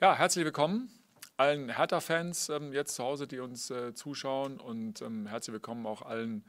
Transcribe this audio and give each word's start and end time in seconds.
Ja, 0.00 0.14
herzlich 0.14 0.44
willkommen 0.44 0.88
allen 1.38 1.70
Hertha-Fans 1.70 2.50
ähm, 2.50 2.72
jetzt 2.72 2.94
zu 2.94 3.02
Hause, 3.02 3.26
die 3.26 3.40
uns 3.40 3.68
äh, 3.70 3.94
zuschauen 3.94 4.60
und 4.60 5.02
ähm, 5.02 5.26
herzlich 5.26 5.54
willkommen 5.54 5.86
auch 5.86 6.02
allen 6.02 6.44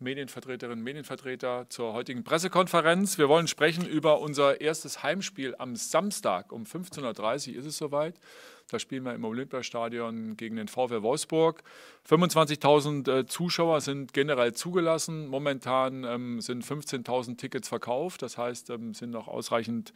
Medienvertreterinnen 0.00 0.84
Medienvertreter 0.84 1.66
zur 1.70 1.92
heutigen 1.92 2.22
Pressekonferenz. 2.22 3.18
Wir 3.18 3.28
wollen 3.28 3.48
sprechen 3.48 3.84
über 3.84 4.20
unser 4.20 4.60
erstes 4.60 5.02
Heimspiel 5.02 5.56
am 5.58 5.74
Samstag 5.74 6.52
um 6.52 6.62
15.30 6.62 7.50
Uhr 7.50 7.58
ist 7.58 7.66
es 7.66 7.78
soweit. 7.78 8.14
Da 8.70 8.78
spielen 8.78 9.04
wir 9.04 9.14
im 9.14 9.24
Olympiastadion 9.24 10.36
gegen 10.36 10.54
den 10.54 10.68
VfL 10.68 11.02
Wolfsburg. 11.02 11.64
25.000 12.08 13.10
äh, 13.10 13.26
Zuschauer 13.26 13.80
sind 13.80 14.12
generell 14.12 14.52
zugelassen. 14.52 15.26
Momentan 15.26 16.04
ähm, 16.04 16.40
sind 16.40 16.64
15.000 16.64 17.36
Tickets 17.36 17.68
verkauft. 17.68 18.22
Das 18.22 18.38
heißt, 18.38 18.70
ähm, 18.70 18.94
sind 18.94 19.10
noch 19.10 19.26
ausreichend 19.26 19.92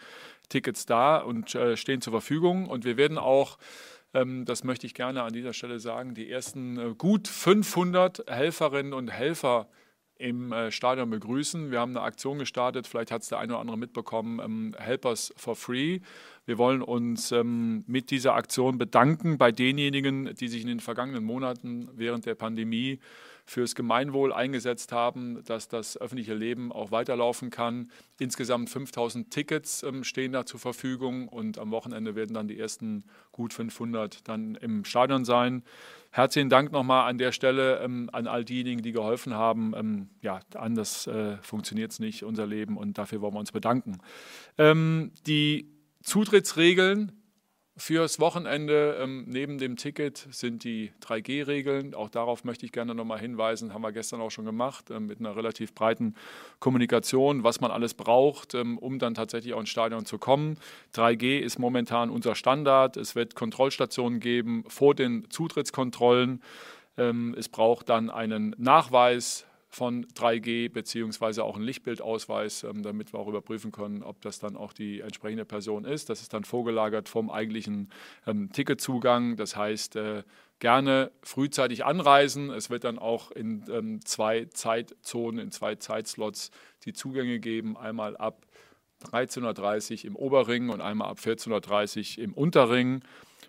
Tickets 0.48 0.84
da 0.84 1.18
und 1.18 1.54
äh, 1.54 1.76
stehen 1.76 2.00
zur 2.00 2.12
Verfügung. 2.12 2.68
Und 2.68 2.84
wir 2.84 2.96
werden 2.96 3.18
auch 3.18 3.56
ähm, 4.14 4.44
das 4.44 4.64
möchte 4.64 4.86
ich 4.86 4.94
gerne 4.94 5.22
an 5.22 5.32
dieser 5.32 5.52
Stelle 5.52 5.78
sagen, 5.78 6.14
die 6.14 6.30
ersten 6.30 6.78
äh, 6.78 6.94
gut 6.96 7.28
500 7.28 8.24
Helferinnen 8.28 8.92
und 8.92 9.08
Helfer 9.08 9.68
im 10.16 10.52
äh, 10.52 10.70
Stadion 10.70 11.10
begrüßen. 11.10 11.70
Wir 11.70 11.80
haben 11.80 11.96
eine 11.96 12.02
Aktion 12.02 12.38
gestartet, 12.38 12.86
vielleicht 12.86 13.10
hat 13.10 13.22
es 13.22 13.28
der 13.28 13.38
eine 13.38 13.54
oder 13.54 13.60
andere 13.60 13.78
mitbekommen, 13.78 14.40
ähm, 14.40 14.74
Helpers 14.78 15.32
for 15.36 15.56
Free. 15.56 16.00
Wir 16.44 16.58
wollen 16.58 16.82
uns 16.82 17.32
ähm, 17.32 17.84
mit 17.86 18.10
dieser 18.10 18.34
Aktion 18.34 18.78
bedanken 18.78 19.38
bei 19.38 19.52
denjenigen, 19.52 20.34
die 20.34 20.48
sich 20.48 20.62
in 20.62 20.68
den 20.68 20.80
vergangenen 20.80 21.24
Monaten 21.24 21.88
während 21.94 22.26
der 22.26 22.34
Pandemie 22.34 23.00
fürs 23.44 23.74
Gemeinwohl 23.74 24.32
eingesetzt 24.32 24.92
haben, 24.92 25.42
dass 25.44 25.68
das 25.68 25.96
öffentliche 25.96 26.34
Leben 26.34 26.72
auch 26.72 26.90
weiterlaufen 26.90 27.50
kann. 27.50 27.90
Insgesamt 28.18 28.70
5000 28.70 29.30
Tickets 29.30 29.82
ähm, 29.82 30.04
stehen 30.04 30.32
da 30.32 30.46
zur 30.46 30.60
Verfügung 30.60 31.28
und 31.28 31.58
am 31.58 31.70
Wochenende 31.70 32.14
werden 32.14 32.34
dann 32.34 32.48
die 32.48 32.58
ersten 32.58 33.04
gut 33.32 33.52
500 33.52 34.26
dann 34.28 34.54
im 34.56 34.84
Stadion 34.84 35.24
sein. 35.24 35.62
Herzlichen 36.10 36.50
Dank 36.50 36.72
nochmal 36.72 37.08
an 37.08 37.16
der 37.16 37.32
Stelle 37.32 37.80
ähm, 37.80 38.10
an 38.12 38.26
all 38.26 38.44
diejenigen, 38.44 38.82
die 38.82 38.92
geholfen 38.92 39.34
haben. 39.34 39.72
Ähm, 39.74 40.10
ja, 40.20 40.40
anders 40.54 41.06
äh, 41.06 41.38
funktioniert 41.38 41.92
es 41.92 42.00
nicht, 42.00 42.22
unser 42.22 42.46
Leben, 42.46 42.76
und 42.76 42.98
dafür 42.98 43.22
wollen 43.22 43.34
wir 43.34 43.40
uns 43.40 43.52
bedanken. 43.52 43.98
Ähm, 44.58 45.12
die 45.26 45.70
Zutrittsregeln 46.02 47.12
Fürs 47.74 48.20
Wochenende 48.20 48.98
ähm, 49.00 49.24
neben 49.26 49.56
dem 49.56 49.76
Ticket 49.76 50.28
sind 50.30 50.62
die 50.62 50.92
3G-Regeln. 51.00 51.94
Auch 51.94 52.10
darauf 52.10 52.44
möchte 52.44 52.66
ich 52.66 52.72
gerne 52.72 52.94
nochmal 52.94 53.18
hinweisen. 53.18 53.72
Haben 53.72 53.80
wir 53.80 53.92
gestern 53.92 54.20
auch 54.20 54.30
schon 54.30 54.44
gemacht 54.44 54.90
ähm, 54.90 55.06
mit 55.06 55.20
einer 55.20 55.34
relativ 55.34 55.74
breiten 55.74 56.14
Kommunikation, 56.58 57.44
was 57.44 57.62
man 57.62 57.70
alles 57.70 57.94
braucht, 57.94 58.54
ähm, 58.54 58.76
um 58.76 58.98
dann 58.98 59.14
tatsächlich 59.14 59.54
auch 59.54 59.60
ins 59.60 59.70
Stadion 59.70 60.04
zu 60.04 60.18
kommen. 60.18 60.58
3G 60.94 61.38
ist 61.38 61.58
momentan 61.58 62.10
unser 62.10 62.34
Standard. 62.34 62.98
Es 62.98 63.14
wird 63.14 63.34
Kontrollstationen 63.34 64.20
geben 64.20 64.64
vor 64.68 64.94
den 64.94 65.30
Zutrittskontrollen. 65.30 66.42
Ähm, 66.98 67.34
es 67.38 67.48
braucht 67.48 67.88
dann 67.88 68.10
einen 68.10 68.54
Nachweis 68.58 69.46
von 69.72 70.04
3G 70.04 70.70
beziehungsweise 70.70 71.44
auch 71.44 71.56
einen 71.56 71.64
Lichtbildausweis, 71.64 72.62
ähm, 72.64 72.82
damit 72.82 73.14
wir 73.14 73.18
auch 73.18 73.26
überprüfen 73.26 73.72
können, 73.72 74.02
ob 74.02 74.20
das 74.20 74.38
dann 74.38 74.54
auch 74.54 74.74
die 74.74 75.00
entsprechende 75.00 75.46
Person 75.46 75.86
ist. 75.86 76.10
Das 76.10 76.20
ist 76.20 76.34
dann 76.34 76.44
vorgelagert 76.44 77.08
vom 77.08 77.30
eigentlichen 77.30 77.90
ähm, 78.26 78.52
Ticketzugang. 78.52 79.36
Das 79.36 79.56
heißt, 79.56 79.96
äh, 79.96 80.24
gerne 80.58 81.10
frühzeitig 81.22 81.86
anreisen. 81.86 82.50
Es 82.50 82.68
wird 82.68 82.84
dann 82.84 82.98
auch 82.98 83.30
in 83.30 83.64
ähm, 83.70 84.04
zwei 84.04 84.44
Zeitzonen, 84.44 85.40
in 85.40 85.50
zwei 85.50 85.76
Zeitslots 85.76 86.50
die 86.84 86.92
Zugänge 86.92 87.40
geben. 87.40 87.78
Einmal 87.78 88.16
ab 88.18 88.46
13.30 89.10 90.02
Uhr 90.02 90.04
im 90.04 90.16
Oberring 90.16 90.68
und 90.68 90.82
einmal 90.82 91.08
ab 91.08 91.18
14.30 91.18 92.18
Uhr 92.18 92.24
im 92.24 92.34
Unterring. 92.34 93.02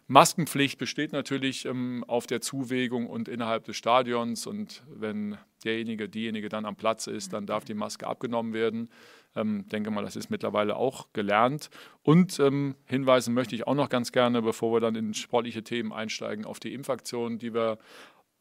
Maskenpflicht 0.07 0.77
besteht 0.77 1.13
natürlich 1.13 1.65
ähm, 1.65 2.03
auf 2.07 2.27
der 2.27 2.41
Zuwägung 2.41 3.07
und 3.07 3.27
innerhalb 3.27 3.65
des 3.65 3.77
Stadions. 3.77 4.47
Und 4.47 4.83
wenn 4.87 5.37
derjenige, 5.63 6.09
diejenige 6.09 6.49
dann 6.49 6.65
am 6.65 6.75
Platz 6.75 7.07
ist, 7.07 7.33
dann 7.33 7.45
darf 7.45 7.65
die 7.65 7.73
Maske 7.73 8.07
abgenommen 8.07 8.53
werden. 8.53 8.89
Ähm, 9.35 9.67
denke 9.69 9.89
mal, 9.91 10.03
das 10.03 10.15
ist 10.15 10.29
mittlerweile 10.29 10.75
auch 10.75 11.07
gelernt. 11.13 11.69
Und 12.03 12.39
ähm, 12.39 12.75
hinweisen 12.85 13.33
möchte 13.33 13.55
ich 13.55 13.65
auch 13.65 13.75
noch 13.75 13.89
ganz 13.89 14.11
gerne, 14.11 14.41
bevor 14.41 14.73
wir 14.73 14.79
dann 14.79 14.95
in 14.95 15.13
sportliche 15.13 15.63
Themen 15.63 15.91
einsteigen, 15.91 16.45
auf 16.45 16.59
die 16.59 16.73
Impfaktion, 16.73 17.39
die 17.39 17.53
wir 17.53 17.79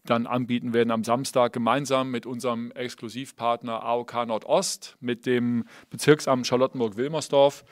dann 0.04 0.26
anbieten 0.26 0.74
werden 0.74 0.90
am 0.90 1.04
Samstag 1.04 1.52
gemeinsam 1.52 2.10
mit 2.10 2.26
unserem 2.26 2.72
Exklusivpartner 2.72 3.84
AOK 3.84 4.26
Nordost, 4.26 4.96
mit 5.00 5.26
dem 5.26 5.64
Bezirksamt 5.90 6.46
Charlottenburg-Wilmersdorf 6.46 7.64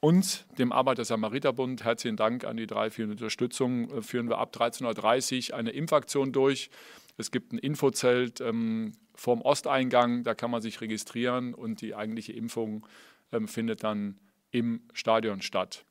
und 0.00 0.46
dem 0.58 0.72
Arbeiter-Samariter-Bund. 0.72 1.84
Herzlichen 1.84 2.16
Dank 2.16 2.44
an 2.44 2.56
die 2.56 2.66
drei 2.66 2.90
für 2.90 3.04
die 3.04 3.12
Unterstützung. 3.12 3.90
Äh, 3.90 4.02
führen 4.02 4.28
wir 4.28 4.38
ab 4.38 4.54
13.30 4.54 5.50
Uhr 5.50 5.56
eine 5.56 5.70
Impfaktion 5.70 6.32
durch. 6.32 6.70
Es 7.16 7.30
gibt 7.30 7.52
ein 7.52 7.58
Infozelt 7.58 8.40
ähm, 8.40 8.92
vorm 9.14 9.40
Osteingang, 9.40 10.22
da 10.22 10.34
kann 10.34 10.50
man 10.50 10.60
sich 10.60 10.80
registrieren 10.80 11.54
und 11.54 11.80
die 11.80 11.94
eigentliche 11.94 12.32
Impfung 12.32 12.86
ähm, 13.32 13.48
findet 13.48 13.82
dann 13.82 14.18
im 14.50 14.82
Stadion 14.92 15.40
statt. 15.40 15.84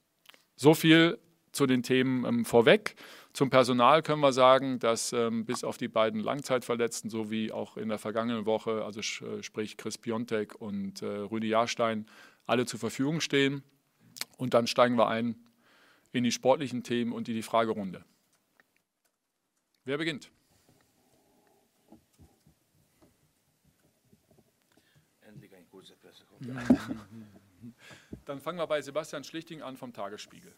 So 0.56 0.74
viel 0.74 1.18
zu 1.52 1.66
den 1.66 1.84
Themen 1.84 2.26
ähm, 2.26 2.46
vorweg. 2.46 2.96
Zum 3.34 3.50
Personal 3.50 4.02
können 4.02 4.22
wir 4.22 4.34
sagen, 4.34 4.80
dass 4.80 5.12
ähm, 5.14 5.46
bis 5.46 5.64
auf 5.64 5.78
die 5.78 5.88
beiden 5.88 6.20
Langzeitverletzten 6.22 7.10
sowie 7.10 7.52
auch 7.52 7.76
in 7.78 7.90
der 7.90 7.98
vergangenen 7.98 8.46
Woche, 8.46 8.86
also 8.86 9.00
äh, 9.00 9.42
sprich 9.42 9.78
Chris 9.78 9.98
Piontek 9.98 10.56
und 10.56 11.02
äh, 11.02 11.06
Rüdi 11.06 11.48
Jahrstein, 11.48 12.06
alle 12.46 12.66
zur 12.66 12.80
Verfügung 12.80 13.20
stehen. 13.20 13.64
Und 14.38 14.54
dann 14.54 14.68
steigen 14.68 14.98
wir 14.98 15.08
ein 15.08 15.36
in 16.12 16.24
die 16.24 16.32
sportlichen 16.32 16.84
Themen 16.84 17.12
und 17.12 17.28
in 17.28 17.36
die 17.36 17.42
Fragerunde. 17.42 18.04
Wer 19.84 19.98
beginnt? 19.98 20.32
Endlich 25.22 25.54
ein 25.56 25.68
kurzer 25.70 25.96
Pressekonferenz. 25.96 26.80
Dann 28.26 28.40
fangen 28.40 28.58
wir 28.58 28.68
bei 28.68 28.82
Sebastian 28.82 29.24
Schlichting 29.24 29.62
an 29.62 29.78
vom 29.78 29.94
Tagesspiegel. 29.94 30.54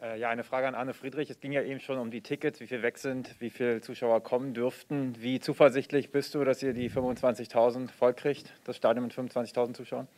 Äh, 0.00 0.18
ja, 0.18 0.30
eine 0.30 0.42
Frage 0.42 0.66
an 0.66 0.74
Arne 0.74 0.94
Friedrich. 0.94 1.30
Es 1.30 1.38
ging 1.38 1.52
ja 1.52 1.62
eben 1.62 1.80
schon 1.80 1.98
um 1.98 2.10
die 2.10 2.22
Tickets, 2.22 2.60
wie 2.60 2.66
viel 2.66 2.82
weg 2.82 2.98
sind, 2.98 3.40
wie 3.40 3.50
viele 3.50 3.80
Zuschauer 3.80 4.22
kommen 4.22 4.52
dürften. 4.54 5.20
Wie 5.20 5.38
zuversichtlich 5.38 6.10
bist 6.10 6.34
du, 6.34 6.44
dass 6.44 6.62
ihr 6.62 6.72
die 6.72 6.90
25.000 6.90 7.88
vollkriegt, 7.90 8.52
das 8.64 8.76
Stadion 8.76 9.04
mit 9.04 9.14
25.000 9.14 9.74
Zuschauern? 9.74 10.08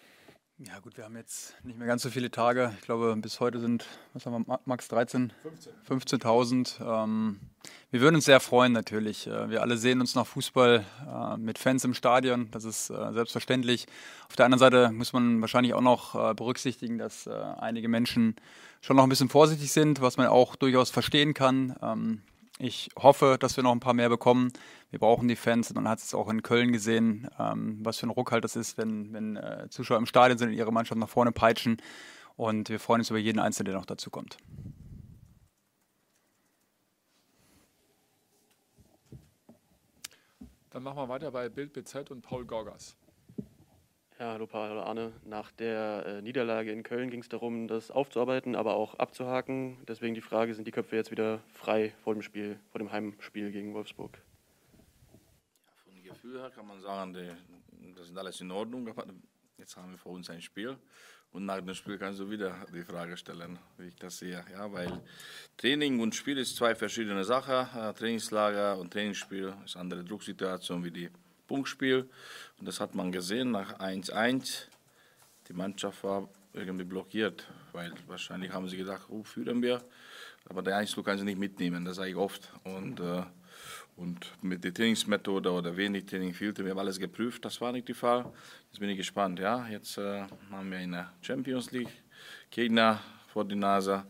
Ja 0.58 0.78
gut, 0.78 0.96
wir 0.96 1.04
haben 1.04 1.16
jetzt 1.16 1.52
nicht 1.64 1.76
mehr 1.76 1.88
ganz 1.88 2.02
so 2.02 2.10
viele 2.10 2.30
Tage. 2.30 2.72
Ich 2.76 2.82
glaube, 2.82 3.16
bis 3.16 3.40
heute 3.40 3.58
sind, 3.58 3.86
was 4.12 4.24
haben 4.24 4.46
wir, 4.46 4.60
Max, 4.66 4.86
13? 4.86 5.32
15.000. 5.84 6.76
15 6.78 6.86
ähm, 6.86 7.40
wir 7.90 8.00
würden 8.00 8.14
uns 8.14 8.24
sehr 8.26 8.38
freuen 8.38 8.70
natürlich. 8.70 9.26
Äh, 9.26 9.50
wir 9.50 9.62
alle 9.62 9.76
sehen 9.76 10.00
uns 10.00 10.14
nach 10.14 10.28
Fußball 10.28 10.84
äh, 11.08 11.36
mit 11.38 11.58
Fans 11.58 11.84
im 11.84 11.92
Stadion. 11.92 12.52
Das 12.52 12.62
ist 12.62 12.88
äh, 12.88 13.12
selbstverständlich. 13.12 13.86
Auf 14.28 14.36
der 14.36 14.44
anderen 14.44 14.60
Seite 14.60 14.92
muss 14.92 15.12
man 15.12 15.40
wahrscheinlich 15.40 15.74
auch 15.74 15.80
noch 15.80 16.14
äh, 16.14 16.34
berücksichtigen, 16.34 16.98
dass 16.98 17.26
äh, 17.26 17.32
einige 17.32 17.88
Menschen 17.88 18.36
schon 18.80 18.94
noch 18.94 19.02
ein 19.02 19.08
bisschen 19.08 19.28
vorsichtig 19.28 19.72
sind, 19.72 20.02
was 20.02 20.18
man 20.18 20.28
auch 20.28 20.54
durchaus 20.54 20.88
verstehen 20.88 21.34
kann. 21.34 21.74
Ähm, 21.82 22.22
ich 22.58 22.90
hoffe, 22.96 23.36
dass 23.38 23.56
wir 23.56 23.64
noch 23.64 23.72
ein 23.72 23.80
paar 23.80 23.94
mehr 23.94 24.08
bekommen. 24.08 24.52
Wir 24.90 25.00
brauchen 25.00 25.26
die 25.26 25.36
Fans. 25.36 25.74
Man 25.74 25.88
hat 25.88 25.98
es 25.98 26.14
auch 26.14 26.28
in 26.28 26.42
Köln 26.42 26.72
gesehen, 26.72 27.28
ähm, 27.38 27.78
was 27.82 27.98
für 27.98 28.06
ein 28.06 28.10
Ruck 28.10 28.30
halt 28.30 28.44
das 28.44 28.54
ist, 28.54 28.78
wenn, 28.78 29.12
wenn 29.12 29.36
äh, 29.36 29.68
Zuschauer 29.70 29.98
im 29.98 30.06
Stadion 30.06 30.38
sind 30.38 30.48
und 30.50 30.54
ihre 30.54 30.72
Mannschaft 30.72 31.00
nach 31.00 31.08
vorne 31.08 31.32
peitschen. 31.32 31.78
Und 32.36 32.68
wir 32.68 32.78
freuen 32.78 33.00
uns 33.00 33.10
über 33.10 33.18
jeden 33.18 33.40
Einzelnen, 33.40 33.66
der 33.66 33.74
noch 33.74 33.86
dazu 33.86 34.10
kommt. 34.10 34.36
Dann 40.70 40.82
machen 40.82 40.96
wir 40.96 41.08
weiter 41.08 41.30
bei 41.30 41.48
Bild 41.48 41.72
BZ 41.72 42.10
und 42.10 42.22
Paul 42.22 42.44
Gorgas. 42.44 42.96
Ja, 44.20 44.30
hallo 44.30 44.46
Paul 44.46 44.78
Arne. 44.78 45.12
Nach 45.24 45.50
der 45.50 46.06
äh, 46.06 46.22
Niederlage 46.22 46.70
in 46.70 46.84
Köln 46.84 47.10
ging 47.10 47.18
es 47.18 47.28
darum, 47.28 47.66
das 47.66 47.90
aufzuarbeiten, 47.90 48.54
aber 48.54 48.76
auch 48.76 48.94
abzuhaken. 48.94 49.76
Deswegen 49.88 50.14
die 50.14 50.20
Frage, 50.20 50.54
sind 50.54 50.68
die 50.68 50.70
Köpfe 50.70 50.94
jetzt 50.94 51.10
wieder 51.10 51.40
frei 51.52 51.92
vor 52.04 52.14
dem 52.14 52.22
Spiel, 52.22 52.60
vor 52.70 52.78
dem 52.78 52.92
Heimspiel 52.92 53.50
gegen 53.50 53.74
Wolfsburg? 53.74 54.16
Ja, 55.66 55.72
von 55.82 56.02
Gefühl 56.04 56.40
her 56.40 56.52
kann 56.54 56.68
man 56.68 56.80
sagen, 56.80 57.12
die, 57.12 57.28
das 57.96 58.08
ist 58.08 58.16
alles 58.16 58.40
in 58.40 58.52
Ordnung, 58.52 58.86
aber 58.86 59.04
jetzt 59.58 59.76
haben 59.76 59.90
wir 59.90 59.98
vor 59.98 60.12
uns 60.12 60.30
ein 60.30 60.40
Spiel. 60.40 60.76
Und 61.32 61.46
nach 61.46 61.56
dem 61.56 61.74
Spiel 61.74 61.98
kannst 61.98 62.20
du 62.20 62.30
wieder 62.30 62.54
die 62.72 62.84
Frage 62.84 63.16
stellen, 63.16 63.58
wie 63.78 63.88
ich 63.88 63.96
das 63.96 64.18
sehe. 64.18 64.44
Ja, 64.52 64.72
weil 64.72 65.02
Training 65.56 65.98
und 65.98 66.14
Spiel 66.14 66.38
ist 66.38 66.54
zwei 66.54 66.76
verschiedene 66.76 67.24
Sachen. 67.24 67.66
Äh, 67.76 67.92
Trainingslager 67.92 68.78
und 68.78 68.92
Trainingsspiel 68.92 69.52
ist 69.64 69.74
eine 69.74 69.80
andere 69.80 70.04
Drucksituation 70.04 70.84
wie 70.84 70.92
die 70.92 71.10
Punktspiel. 71.46 72.08
Und 72.58 72.66
das 72.66 72.80
hat 72.80 72.94
man 72.94 73.12
gesehen 73.12 73.50
nach 73.50 73.78
1-1. 73.78 74.68
Die 75.48 75.52
Mannschaft 75.52 76.02
war 76.04 76.28
irgendwie 76.52 76.84
blockiert, 76.84 77.46
weil 77.72 77.92
wahrscheinlich 78.06 78.52
haben 78.52 78.68
sie 78.68 78.76
gedacht, 78.76 79.06
oh, 79.08 79.24
führen 79.24 79.62
wir. 79.62 79.82
Aber 80.48 80.62
der 80.62 80.76
Einzug 80.76 81.06
kann 81.06 81.18
sie 81.18 81.24
nicht 81.24 81.38
mitnehmen, 81.38 81.84
das 81.84 81.96
sage 81.96 82.10
ich 82.10 82.16
oft. 82.16 82.52
Und, 82.64 83.00
äh, 83.00 83.22
und 83.96 84.32
mit 84.42 84.62
der 84.64 84.74
Trainingsmethode 84.74 85.50
oder 85.50 85.76
wenig 85.76 86.06
Training 86.06 86.34
fehlte, 86.34 86.64
wir 86.64 86.72
haben 86.72 86.78
alles 86.78 86.98
geprüft, 86.98 87.44
das 87.44 87.60
war 87.60 87.72
nicht 87.72 87.88
der 87.88 87.94
Fall. 87.94 88.32
Jetzt 88.70 88.80
bin 88.80 88.90
ich 88.90 88.96
gespannt. 88.96 89.38
Ja? 89.38 89.66
Jetzt 89.68 89.98
äh, 89.98 90.24
haben 90.50 90.70
wir 90.70 90.78
eine 90.78 91.10
Champions 91.22 91.70
League 91.70 91.92
Gegner 92.50 93.00
vor 93.32 93.44
die 93.44 93.56
Nase 93.56 94.04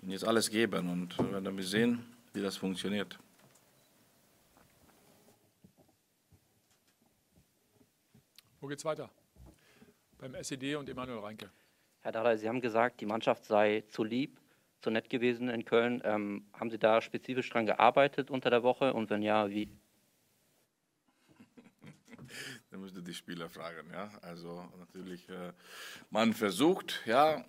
und 0.00 0.10
jetzt 0.10 0.24
alles 0.24 0.50
geben 0.50 0.88
und 0.88 1.18
werden 1.32 1.56
wir 1.56 1.64
sehen, 1.64 2.04
wie 2.32 2.40
das 2.40 2.56
funktioniert. 2.56 3.18
Wo 8.62 8.68
geht's 8.68 8.84
weiter? 8.84 9.10
Beim 10.18 10.36
SED 10.40 10.76
und 10.76 10.88
Emanuel 10.88 11.18
Reinke. 11.18 11.50
Herr 12.02 12.12
Dada, 12.12 12.36
Sie 12.36 12.48
haben 12.48 12.60
gesagt, 12.60 13.00
die 13.00 13.06
Mannschaft 13.06 13.44
sei 13.44 13.82
zu 13.88 14.04
lieb, 14.04 14.38
zu 14.80 14.90
nett 14.90 15.10
gewesen 15.10 15.48
in 15.48 15.64
Köln. 15.64 16.00
Ähm, 16.04 16.46
haben 16.52 16.70
Sie 16.70 16.78
da 16.78 17.00
spezifisch 17.00 17.50
dran 17.50 17.66
gearbeitet 17.66 18.30
unter 18.30 18.50
der 18.50 18.62
Woche 18.62 18.94
und 18.94 19.10
wenn 19.10 19.20
ja, 19.20 19.50
wie? 19.50 19.68
Da 22.70 22.78
müsst 22.78 22.94
ihr 22.94 23.02
die 23.02 23.12
Spieler 23.12 23.50
fragen, 23.50 23.90
ja. 23.92 24.12
Also 24.22 24.64
natürlich, 24.78 25.28
äh, 25.28 25.52
man 26.10 26.32
versucht, 26.32 27.02
ja, 27.04 27.44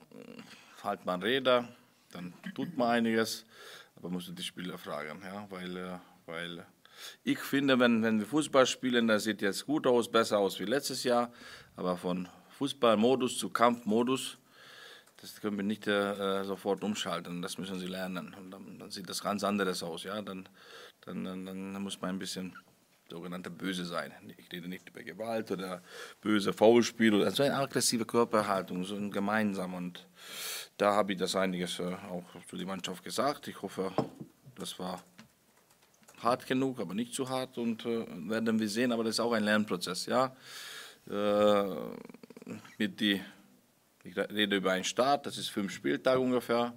halt 0.81 1.06
man 1.06 1.21
Räder, 1.21 1.69
dann 2.09 2.33
tut 2.56 2.75
man 2.75 2.89
einiges, 2.89 3.45
aber 3.95 4.09
musst 4.09 4.30
du 4.30 4.31
die 4.31 4.42
Spieler 4.42 4.80
fragen, 4.80 5.21
ja, 5.24 5.45
weil, 5.51 5.77
äh, 5.77 6.00
weil 6.25 6.66
ich 7.24 7.40
finde, 7.40 7.80
wenn, 7.80 8.04
wenn 8.04 8.19
wir 8.19 8.25
Fußball 8.25 8.66
spielen, 8.66 9.07
das 9.07 9.24
sieht 9.24 9.42
jetzt 9.42 9.66
gut 9.66 9.88
aus, 9.88 10.10
besser 10.10 10.40
aus 10.40 10.60
wie 10.60 10.66
letztes 10.66 11.04
Jahr, 11.04 11.31
aber 11.75 11.98
von 11.98 12.28
Fußballmodus 12.57 13.38
zu 13.38 13.50
Kampfmodus, 13.50 14.38
das 15.18 15.40
können 15.40 15.57
wir 15.57 15.63
nicht 15.63 15.88
äh, 15.88 16.44
sofort 16.44 16.84
umschalten, 16.84 17.42
das 17.42 17.57
müssen 17.57 17.80
sie 17.80 17.88
lernen. 17.88 18.36
Und 18.38 18.51
dann, 18.51 18.80
dann, 18.80 18.92
sieht 18.92 19.10
das 19.10 19.24
ganz 19.24 19.44
anderes 19.44 19.81
aus, 19.81 20.04
ja, 20.04 20.22
dann, 20.22 20.50
dann, 21.01 21.24
dann 21.24 21.81
muss 21.81 22.00
man 22.01 22.12
ein 22.12 22.19
bisschen 22.19 22.54
sogenannte 23.10 23.50
Böse 23.50 23.86
sein. 23.86 24.12
Ich 24.38 24.51
rede 24.51 24.68
nicht 24.68 24.90
über 24.90 25.04
Gewalt 25.04 25.51
oder 25.51 25.81
böse 26.22 26.51
Foulspiel 26.51 27.13
oder 27.13 27.31
so 27.31 27.44
eine 27.44 27.56
aggressive 27.56 28.06
Körperhaltung, 28.06 28.84
so 28.84 28.95
ein 28.95 29.12
gemeinsam. 29.12 29.74
Und 29.75 30.07
da 30.78 30.94
habe 30.94 31.13
ich 31.13 31.19
das 31.19 31.36
einiges 31.36 31.80
äh, 31.80 31.95
auch 32.10 32.24
zu 32.48 32.57
der 32.57 32.68
Mannschaft 32.68 33.04
gesagt. 33.04 33.48
Ich 33.48 33.62
hoffe, 33.62 33.92
das 34.56 34.78
war 34.80 35.04
hart 36.24 36.48
genug, 36.48 36.80
aber 36.80 36.94
nicht 36.94 37.14
zu 37.14 37.30
hart 37.30 37.58
und 37.58 37.86
äh, 37.86 38.06
werden 38.30 38.60
wir 38.60 38.70
sehen. 38.70 38.92
Aber 38.92 39.04
das 39.04 39.16
ist 39.16 39.20
auch 39.20 39.34
ein 39.34 39.44
Lernprozess, 39.44 40.06
ja. 40.06 40.36
Äh, 41.10 41.64
mit 42.78 43.00
die, 43.00 43.22
ich 44.04 44.18
rede 44.18 44.58
über 44.58 44.72
einen 44.72 44.84
Start, 44.84 45.25
das 45.25 45.38
ist 45.38 45.50
fünf 45.50 45.72
Spieltage 45.72 46.20
ungefähr. 46.20 46.74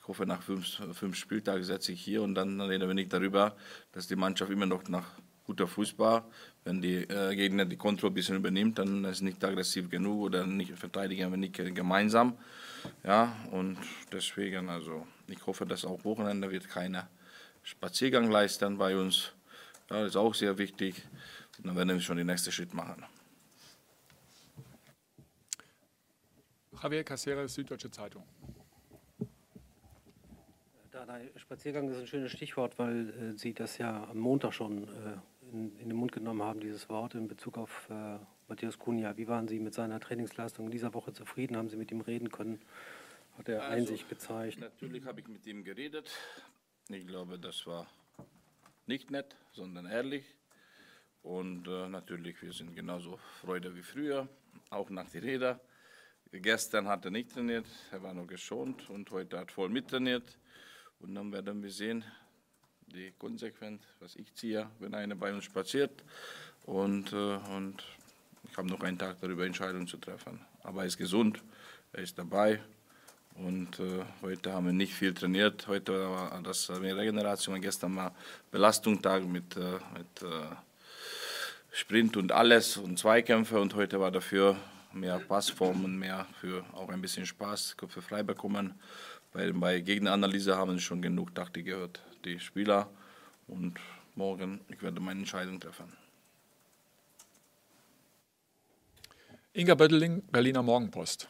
Ich 0.00 0.08
hoffe, 0.08 0.24
nach 0.24 0.42
fünf, 0.42 0.66
fünf 0.92 1.16
Spieltagen 1.16 1.64
setze 1.64 1.92
ich 1.92 2.00
hier 2.00 2.22
und 2.22 2.34
dann 2.34 2.60
reden 2.60 2.86
wir 2.86 2.94
nicht 2.94 3.12
darüber, 3.12 3.56
dass 3.92 4.06
die 4.06 4.16
Mannschaft 4.16 4.52
immer 4.52 4.66
noch 4.66 4.88
nach 4.88 5.18
guter 5.44 5.66
Fußball. 5.66 6.24
Wenn 6.64 6.80
die 6.80 6.96
äh, 6.96 7.34
Gegner 7.34 7.64
die 7.64 7.76
Kontrolle 7.76 8.12
ein 8.12 8.14
bisschen 8.14 8.36
übernimmt, 8.36 8.78
dann 8.78 9.04
ist 9.04 9.22
nicht 9.22 9.42
aggressiv 9.44 9.88
genug 9.88 10.20
oder 10.20 10.46
nicht 10.46 10.76
verteidigen 10.78 11.30
wir 11.30 11.36
nicht 11.36 11.54
gemeinsam. 11.54 12.36
Ja, 13.04 13.36
und 13.50 13.78
deswegen, 14.12 14.68
also 14.68 15.06
ich 15.28 15.44
hoffe, 15.46 15.66
dass 15.66 15.84
auch 15.84 16.04
Wochenende 16.04 16.50
wird 16.50 16.68
keine 16.68 17.08
Spaziergang 17.66 18.30
leisten 18.30 18.78
bei 18.78 18.96
uns. 18.96 19.32
Ja, 19.90 20.02
das 20.02 20.10
ist 20.10 20.16
auch 20.16 20.34
sehr 20.34 20.56
wichtig. 20.56 21.02
Und 21.58 21.66
dann 21.66 21.76
werden 21.76 21.88
wir 21.88 22.00
schon 22.00 22.16
den 22.16 22.28
nächsten 22.28 22.52
Schritt 22.52 22.72
machen. 22.72 23.04
Javier 26.80 27.02
Caceres, 27.02 27.54
Süddeutsche 27.54 27.90
Zeitung. 27.90 28.22
Spaziergang 31.36 31.88
ist 31.90 31.98
ein 31.98 32.06
schönes 32.06 32.32
Stichwort, 32.32 32.78
weil 32.78 33.10
äh, 33.10 33.38
Sie 33.38 33.52
das 33.52 33.78
ja 33.78 34.04
am 34.10 34.18
Montag 34.18 34.52
schon 34.52 34.84
äh, 34.84 35.18
in, 35.52 35.76
in, 35.78 35.88
den 35.88 35.98
Mund 35.98 36.12
genommen 36.12 36.42
haben, 36.42 36.60
dieses 36.60 36.88
Wort 36.88 37.14
in 37.14 37.28
Bezug 37.28 37.58
auf 37.58 37.88
äh, 37.90 38.18
Matthias 38.48 38.78
Kunja. 38.78 39.16
Wie 39.16 39.26
waren 39.26 39.48
Sie 39.48 39.58
mit 39.58 39.74
seiner 39.74 39.98
Trainingsleistung 39.98 40.66
in 40.66 40.70
dieser 40.70 40.94
Woche 40.94 41.12
zufrieden? 41.12 41.56
Haben 41.56 41.68
Sie 41.68 41.76
mit 41.76 41.90
ihm 41.90 42.00
reden 42.00 42.30
können? 42.30 42.60
Hat 43.38 43.48
er 43.48 43.62
also, 43.62 43.76
Einsicht 43.76 44.08
gezeigt? 44.08 44.60
Natürlich 44.60 45.04
habe 45.04 45.20
ich 45.20 45.28
mit 45.28 45.46
ihm 45.46 45.64
geredet. 45.64 46.10
Ich 46.88 47.04
glaube, 47.04 47.36
das 47.36 47.66
war 47.66 47.88
nicht 48.86 49.10
nett, 49.10 49.34
sondern 49.52 49.86
ehrlich. 49.86 50.24
Und 51.24 51.66
äh, 51.66 51.88
natürlich, 51.88 52.40
wir 52.42 52.52
sind 52.52 52.76
genauso 52.76 53.18
Freude 53.40 53.74
wie 53.74 53.82
früher, 53.82 54.28
auch 54.70 54.88
nach 54.90 55.10
der 55.10 55.24
Rede. 55.24 55.60
Gestern 56.30 56.86
hat 56.86 57.04
er 57.04 57.10
nicht 57.10 57.32
trainiert, 57.32 57.66
er 57.90 58.04
war 58.04 58.14
nur 58.14 58.28
geschont 58.28 58.88
und 58.88 59.10
heute 59.10 59.36
hat 59.36 59.50
voll 59.50 59.68
mittrainiert. 59.68 60.38
Und 61.00 61.16
dann 61.16 61.32
werden 61.32 61.60
wir 61.60 61.72
sehen, 61.72 62.04
die 62.86 63.10
konsequent, 63.18 63.82
was 63.98 64.14
ich 64.14 64.32
ziehe, 64.34 64.70
wenn 64.78 64.94
einer 64.94 65.16
bei 65.16 65.34
uns 65.34 65.42
spaziert. 65.42 66.04
Und, 66.66 67.12
äh, 67.12 67.36
und 67.56 67.82
ich 68.44 68.56
habe 68.56 68.68
noch 68.68 68.80
einen 68.82 68.98
Tag 68.98 69.20
darüber 69.20 69.44
Entscheidungen 69.44 69.88
zu 69.88 69.96
treffen. 69.96 70.40
Aber 70.62 70.82
er 70.82 70.86
ist 70.86 70.98
gesund, 70.98 71.42
er 71.92 72.04
ist 72.04 72.16
dabei. 72.16 72.60
Und 73.38 73.78
äh, 73.80 74.02
heute 74.22 74.52
haben 74.52 74.66
wir 74.66 74.72
nicht 74.72 74.94
viel 74.94 75.12
trainiert. 75.12 75.66
Heute 75.66 76.08
war 76.08 76.40
das 76.42 76.68
mehr 76.80 76.96
Regeneration. 76.96 77.60
Gestern 77.60 77.94
war 77.96 78.14
Belastungstag 78.50 79.24
mit, 79.24 79.56
äh, 79.56 79.78
mit 79.96 80.22
äh, 80.22 80.54
Sprint 81.70 82.16
und 82.16 82.32
alles 82.32 82.78
und 82.78 82.98
Zweikämpfe. 82.98 83.60
Und 83.60 83.74
heute 83.74 84.00
war 84.00 84.10
dafür 84.10 84.56
mehr 84.92 85.18
Passformen, 85.18 85.98
mehr 85.98 86.26
für 86.40 86.64
auch 86.72 86.88
ein 86.88 87.02
bisschen 87.02 87.26
Spaß, 87.26 87.76
Köpfe 87.76 88.00
frei 88.00 88.22
bekommen. 88.22 88.74
Weil 89.34 89.52
bei 89.52 89.80
Gegneranalyse 89.80 90.56
haben 90.56 90.72
sie 90.72 90.80
schon 90.80 91.02
genug 91.02 91.34
Taktik 91.34 91.66
gehört, 91.66 92.00
die 92.24 92.40
Spieler. 92.40 92.88
Und 93.48 93.78
morgen, 94.14 94.60
ich 94.70 94.82
werde 94.82 95.00
meine 95.00 95.20
Entscheidung 95.20 95.60
treffen. 95.60 95.92
Inga 99.52 99.74
Bötteling, 99.74 100.22
Berliner 100.32 100.62
Morgenpost. 100.62 101.28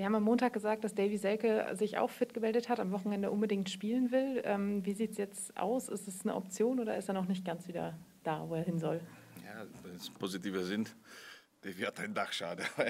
Sie 0.00 0.06
haben 0.06 0.14
am 0.14 0.22
Montag 0.22 0.54
gesagt, 0.54 0.82
dass 0.82 0.94
Davy 0.94 1.18
Selke 1.18 1.66
sich 1.74 1.98
auch 1.98 2.08
fit 2.08 2.32
gemeldet 2.32 2.70
hat, 2.70 2.80
am 2.80 2.90
Wochenende 2.90 3.30
unbedingt 3.30 3.68
spielen 3.68 4.10
will. 4.10 4.40
Ähm, 4.46 4.82
wie 4.86 4.94
sieht 4.94 5.10
es 5.10 5.18
jetzt 5.18 5.54
aus? 5.58 5.90
Ist 5.90 6.08
es 6.08 6.22
eine 6.22 6.36
Option 6.36 6.80
oder 6.80 6.96
ist 6.96 7.08
er 7.08 7.12
noch 7.12 7.28
nicht 7.28 7.44
ganz 7.44 7.68
wieder 7.68 7.98
da, 8.22 8.48
wo 8.48 8.54
er 8.54 8.62
hin 8.62 8.78
soll? 8.78 9.02
Ja, 9.44 9.66
wenn 9.82 9.94
es 9.94 10.08
positive 10.08 10.64
sind, 10.64 10.96
Davy 11.60 11.82
hat 11.82 12.00
einen 12.00 12.14
Dachschade. 12.14 12.62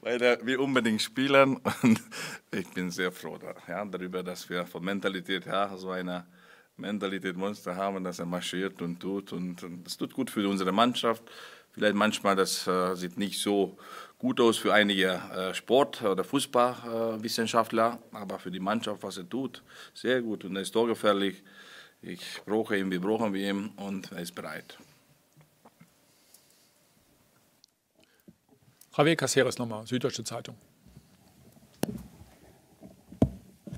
weil 0.00 0.22
er 0.22 0.46
will 0.46 0.56
unbedingt 0.56 1.02
spielen 1.02 1.58
und 1.82 2.00
ich 2.50 2.70
bin 2.70 2.90
sehr 2.90 3.12
froh 3.12 3.36
da, 3.36 3.54
ja, 3.68 3.84
darüber, 3.84 4.22
dass 4.22 4.48
wir 4.48 4.64
von 4.64 4.82
Mentalität 4.82 5.44
her 5.44 5.70
so 5.76 5.90
eine 5.90 6.24
Mentalität 6.78 7.36
Monster 7.36 7.76
haben, 7.76 8.02
dass 8.04 8.20
er 8.20 8.26
marschiert 8.26 8.80
und 8.80 9.00
tut 9.00 9.34
und, 9.34 9.64
und 9.64 9.84
das 9.84 9.98
tut 9.98 10.14
gut 10.14 10.30
für 10.30 10.48
unsere 10.48 10.72
Mannschaft. 10.72 11.24
Vielleicht 11.74 11.96
manchmal, 11.96 12.36
das 12.36 12.68
äh, 12.68 12.94
sieht 12.94 13.18
nicht 13.18 13.40
so 13.40 13.76
gut 14.16 14.40
aus 14.40 14.58
für 14.58 14.72
einige 14.72 15.14
äh, 15.34 15.52
Sport- 15.54 16.02
oder 16.02 16.22
Fußballwissenschaftler, 16.22 17.98
äh, 18.12 18.16
aber 18.16 18.38
für 18.38 18.52
die 18.52 18.60
Mannschaft, 18.60 19.02
was 19.02 19.18
er 19.18 19.28
tut, 19.28 19.60
sehr 19.92 20.22
gut 20.22 20.44
und 20.44 20.54
er 20.54 20.62
ist 20.62 20.70
torgefährlich. 20.70 21.42
Ich 22.00 22.40
brauche 22.46 22.76
ihn, 22.78 22.92
wir 22.92 23.00
brauchen 23.00 23.34
ihn 23.34 23.72
und 23.76 24.12
er 24.12 24.20
ist 24.20 24.36
bereit. 24.36 24.78
Javier 28.96 29.16
Caceres 29.16 29.58
nochmal, 29.58 29.84
Süddeutsche 29.84 30.22
Zeitung. 30.22 30.56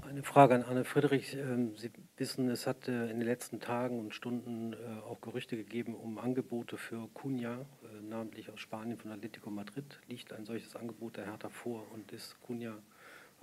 Eine 0.06 0.22
Frage 0.22 0.54
an 0.54 0.64
Anne 0.64 0.84
Friedrich. 0.84 1.34
Ähm, 1.34 1.74
Sie 1.78 1.90
wissen, 2.16 2.48
es 2.48 2.66
hat 2.66 2.88
äh, 2.88 3.10
in 3.10 3.18
den 3.18 3.28
letzten 3.28 3.60
Tagen 3.60 4.00
und 4.00 4.14
Stunden 4.14 4.72
äh, 4.72 4.76
auch 5.08 5.20
Gerüchte 5.20 5.56
gegeben 5.56 5.94
um 5.94 6.18
Angebote 6.18 6.76
für 6.76 7.08
Cunha, 7.14 7.60
äh, 7.60 8.02
namentlich 8.08 8.50
aus 8.50 8.60
Spanien 8.60 8.98
von 8.98 9.12
Atletico 9.12 9.50
Madrid. 9.50 10.00
Liegt 10.08 10.32
ein 10.32 10.44
solches 10.44 10.76
Angebot 10.76 11.16
der 11.16 11.26
Hertha 11.26 11.48
vor 11.48 11.86
und 11.92 12.12
ist 12.12 12.36
Cunha 12.46 12.78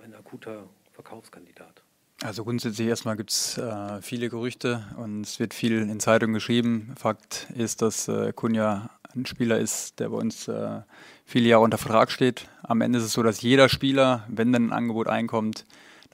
ein 0.02 0.14
akuter 0.14 0.68
Verkaufskandidat? 0.92 1.82
Also 2.22 2.44
grundsätzlich 2.44 2.88
erstmal 2.88 3.16
gibt 3.16 3.30
es 3.30 3.58
äh, 3.58 4.00
viele 4.00 4.28
Gerüchte 4.28 4.84
und 4.96 5.22
es 5.22 5.40
wird 5.40 5.52
viel 5.52 5.82
in 5.82 6.00
Zeitungen 6.00 6.34
geschrieben. 6.34 6.94
Fakt 6.96 7.48
ist, 7.54 7.82
dass 7.82 8.08
äh, 8.08 8.32
Kunja 8.32 8.90
ein 9.14 9.26
Spieler 9.26 9.58
ist, 9.58 10.00
der 10.00 10.08
bei 10.08 10.16
uns 10.16 10.48
äh, 10.48 10.80
viele 11.24 11.48
Jahre 11.48 11.64
unter 11.64 11.78
Vertrag 11.78 12.10
steht. 12.10 12.48
Am 12.62 12.80
Ende 12.80 12.98
ist 12.98 13.04
es 13.04 13.12
so, 13.12 13.22
dass 13.22 13.42
jeder 13.42 13.68
Spieler, 13.68 14.24
wenn 14.28 14.52
dann 14.52 14.68
ein 14.68 14.72
Angebot 14.72 15.08
einkommt, 15.08 15.64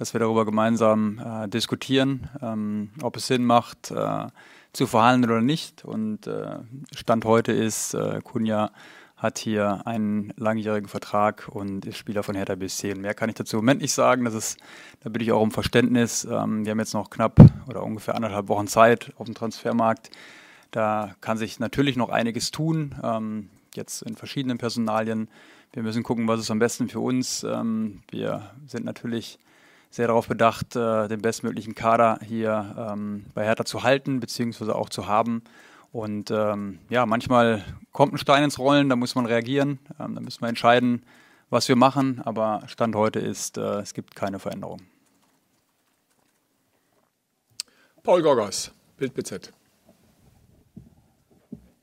dass 0.00 0.14
wir 0.14 0.20
darüber 0.20 0.46
gemeinsam 0.46 1.18
äh, 1.18 1.46
diskutieren, 1.46 2.30
ähm, 2.40 2.88
ob 3.02 3.18
es 3.18 3.26
Sinn 3.26 3.44
macht, 3.44 3.90
äh, 3.90 4.28
zu 4.72 4.86
verhandeln 4.86 5.30
oder 5.30 5.42
nicht. 5.42 5.84
Und 5.84 6.26
äh, 6.26 6.60
Stand 6.96 7.26
heute 7.26 7.52
ist, 7.52 7.92
äh, 7.92 8.20
Kunja 8.24 8.70
hat 9.18 9.38
hier 9.38 9.82
einen 9.86 10.32
langjährigen 10.38 10.88
Vertrag 10.88 11.48
und 11.48 11.84
ist 11.84 11.98
Spieler 11.98 12.22
von 12.22 12.34
Hertha 12.34 12.54
BSC. 12.54 12.92
Und 12.94 13.02
mehr 13.02 13.12
kann 13.12 13.28
ich 13.28 13.34
dazu 13.34 13.58
im 13.58 13.64
Moment 13.64 13.82
nicht 13.82 13.92
sagen. 13.92 14.24
Das 14.24 14.32
ist, 14.32 14.58
da 15.00 15.10
bitte 15.10 15.22
ich 15.22 15.32
auch 15.32 15.42
um 15.42 15.50
Verständnis. 15.50 16.24
Ähm, 16.24 16.64
wir 16.64 16.70
haben 16.70 16.78
jetzt 16.78 16.94
noch 16.94 17.10
knapp 17.10 17.38
oder 17.68 17.82
ungefähr 17.82 18.14
anderthalb 18.14 18.48
Wochen 18.48 18.68
Zeit 18.68 19.12
auf 19.18 19.26
dem 19.26 19.34
Transfermarkt. 19.34 20.10
Da 20.70 21.14
kann 21.20 21.36
sich 21.36 21.60
natürlich 21.60 21.96
noch 21.96 22.08
einiges 22.08 22.50
tun, 22.50 22.94
ähm, 23.04 23.50
jetzt 23.74 24.00
in 24.00 24.16
verschiedenen 24.16 24.56
Personalien. 24.56 25.28
Wir 25.74 25.82
müssen 25.82 26.02
gucken, 26.04 26.26
was 26.26 26.40
ist 26.40 26.50
am 26.50 26.58
besten 26.58 26.88
für 26.88 27.00
uns. 27.00 27.44
Ähm, 27.44 28.00
wir 28.10 28.50
sind 28.66 28.86
natürlich 28.86 29.38
sehr 29.90 30.06
darauf 30.06 30.28
bedacht, 30.28 30.76
äh, 30.76 31.08
den 31.08 31.20
bestmöglichen 31.20 31.74
Kader 31.74 32.18
hier 32.24 32.74
ähm, 32.78 33.26
bei 33.34 33.44
Hertha 33.44 33.64
zu 33.64 33.82
halten, 33.82 34.20
beziehungsweise 34.20 34.74
auch 34.74 34.88
zu 34.88 35.06
haben. 35.06 35.42
Und 35.92 36.30
ähm, 36.30 36.78
ja, 36.88 37.04
manchmal 37.04 37.64
kommt 37.92 38.14
ein 38.14 38.18
Stein 38.18 38.44
ins 38.44 38.58
Rollen, 38.60 38.88
da 38.88 38.96
muss 38.96 39.16
man 39.16 39.26
reagieren. 39.26 39.80
Ähm, 39.98 40.14
da 40.14 40.20
müssen 40.20 40.40
wir 40.40 40.48
entscheiden, 40.48 41.04
was 41.50 41.68
wir 41.68 41.74
machen, 41.74 42.22
aber 42.24 42.62
Stand 42.68 42.94
heute 42.94 43.18
ist, 43.18 43.58
äh, 43.58 43.80
es 43.80 43.92
gibt 43.92 44.14
keine 44.14 44.38
Veränderung. 44.38 44.82
Paul 48.04 48.22
Gorgas, 48.22 48.72
Bild 48.96 49.12
BZ. 49.14 49.52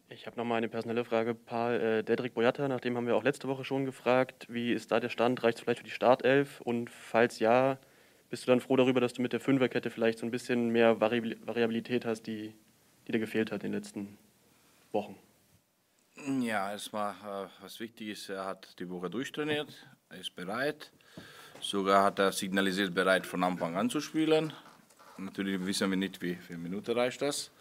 Ich 0.09 0.25
habe 0.25 0.37
nochmal 0.37 0.57
eine 0.57 0.69
personelle 0.69 1.05
Frage, 1.05 1.35
Paul. 1.35 1.73
Äh, 1.73 2.03
Dedrick 2.03 2.33
Boyata, 2.33 2.67
nach 2.69 2.79
dem 2.79 2.95
haben 2.95 3.05
wir 3.05 3.15
auch 3.15 3.23
letzte 3.23 3.47
Woche 3.49 3.65
schon 3.65 3.85
gefragt. 3.85 4.47
Wie 4.49 4.71
ist 4.71 4.91
da 4.91 4.99
der 4.99 5.09
Stand? 5.09 5.43
Reicht 5.43 5.57
es 5.57 5.63
vielleicht 5.63 5.79
für 5.79 5.85
die 5.85 5.91
Startelf? 5.91 6.61
Und 6.61 6.89
falls 6.89 7.39
ja, 7.39 7.77
bist 8.29 8.43
du 8.43 8.51
dann 8.51 8.59
froh 8.59 8.75
darüber, 8.75 8.99
dass 8.99 9.13
du 9.13 9.21
mit 9.21 9.33
der 9.33 9.39
Fünferkette 9.39 9.89
vielleicht 9.89 10.19
so 10.19 10.25
ein 10.25 10.31
bisschen 10.31 10.69
mehr 10.69 10.99
Variabilität 10.99 12.05
hast, 12.05 12.23
die, 12.23 12.53
die 13.07 13.11
dir 13.11 13.19
gefehlt 13.19 13.51
hat 13.51 13.63
in 13.63 13.71
den 13.71 13.81
letzten 13.81 14.17
Wochen? 14.91 15.15
Ja, 16.41 16.71
erstmal, 16.71 17.13
äh, 17.13 17.47
was 17.61 17.79
wichtig 17.79 18.09
ist, 18.09 18.29
er 18.29 18.45
hat 18.45 18.79
die 18.79 18.89
Woche 18.89 19.09
durchtrainiert, 19.09 19.71
er 20.09 20.19
ist 20.19 20.35
bereit. 20.35 20.91
Sogar 21.59 22.03
hat 22.03 22.19
er 22.19 22.31
signalisiert, 22.31 22.93
bereit 22.93 23.25
von 23.25 23.43
Anfang 23.43 23.75
an 23.75 23.89
zu 23.89 23.99
spielen. 23.99 24.53
Natürlich 25.17 25.65
wissen 25.65 25.89
wir 25.89 25.97
nicht, 25.97 26.21
wie 26.21 26.35
viele 26.35 26.59
Minuten 26.59 26.91
reicht 26.91 27.21
das. 27.21 27.51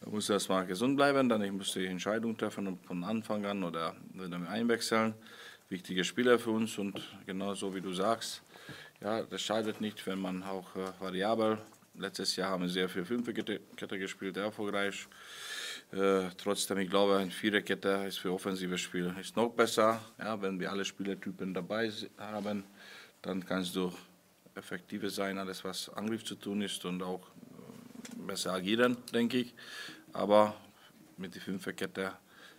Er 0.00 0.08
muss 0.08 0.30
erstmal 0.30 0.66
gesund 0.66 0.96
bleiben, 0.96 1.28
dann 1.28 1.42
ich 1.42 1.52
muss 1.52 1.72
die 1.72 1.86
Entscheidung 1.86 2.36
treffen, 2.36 2.78
von 2.78 3.04
Anfang 3.04 3.44
an 3.44 3.62
oder 3.62 3.94
wieder 4.12 4.48
einwechseln. 4.48 5.14
Wichtige 5.68 6.04
Spieler 6.04 6.38
für 6.38 6.50
uns 6.50 6.78
und 6.78 7.00
genauso 7.26 7.74
wie 7.74 7.80
du 7.80 7.92
sagst, 7.92 8.42
ja, 9.04 9.22
das 9.22 9.42
schadet 9.42 9.82
nicht, 9.82 10.06
wenn 10.06 10.18
man 10.18 10.42
auch 10.42 10.74
äh, 10.76 10.88
variabel. 10.98 11.58
Letztes 11.96 12.36
Jahr 12.36 12.50
haben 12.50 12.62
wir 12.62 12.70
sehr 12.70 12.88
viel 12.88 13.04
Fünferkette 13.04 13.98
gespielt, 13.98 14.38
erfolgreich. 14.38 15.06
Äh, 15.92 16.30
trotzdem, 16.38 16.78
ich 16.78 16.88
glaube, 16.88 17.18
eine 17.18 17.30
Viererkette 17.30 18.06
ist 18.08 18.18
für 18.18 18.32
offensive 18.32 18.78
Spiel 18.78 19.14
ist 19.20 19.36
noch 19.36 19.50
besser. 19.50 20.00
Ja, 20.18 20.40
wenn 20.40 20.58
wir 20.58 20.70
alle 20.70 20.86
Spielertypen 20.86 21.52
dabei 21.52 21.92
haben, 22.16 22.64
dann 23.20 23.44
kannst 23.44 23.76
du 23.76 23.92
effektiver 24.54 25.10
sein, 25.10 25.36
alles 25.36 25.62
was 25.64 25.90
Angriff 25.90 26.24
zu 26.24 26.34
tun 26.34 26.62
ist 26.62 26.82
und 26.86 27.02
auch 27.02 27.20
äh, 27.20 28.26
besser 28.26 28.54
agieren, 28.54 28.96
denke 29.12 29.36
ich. 29.36 29.54
Aber 30.14 30.56
mit 31.18 31.34
der 31.34 31.42
Fünferkette, 31.42 32.12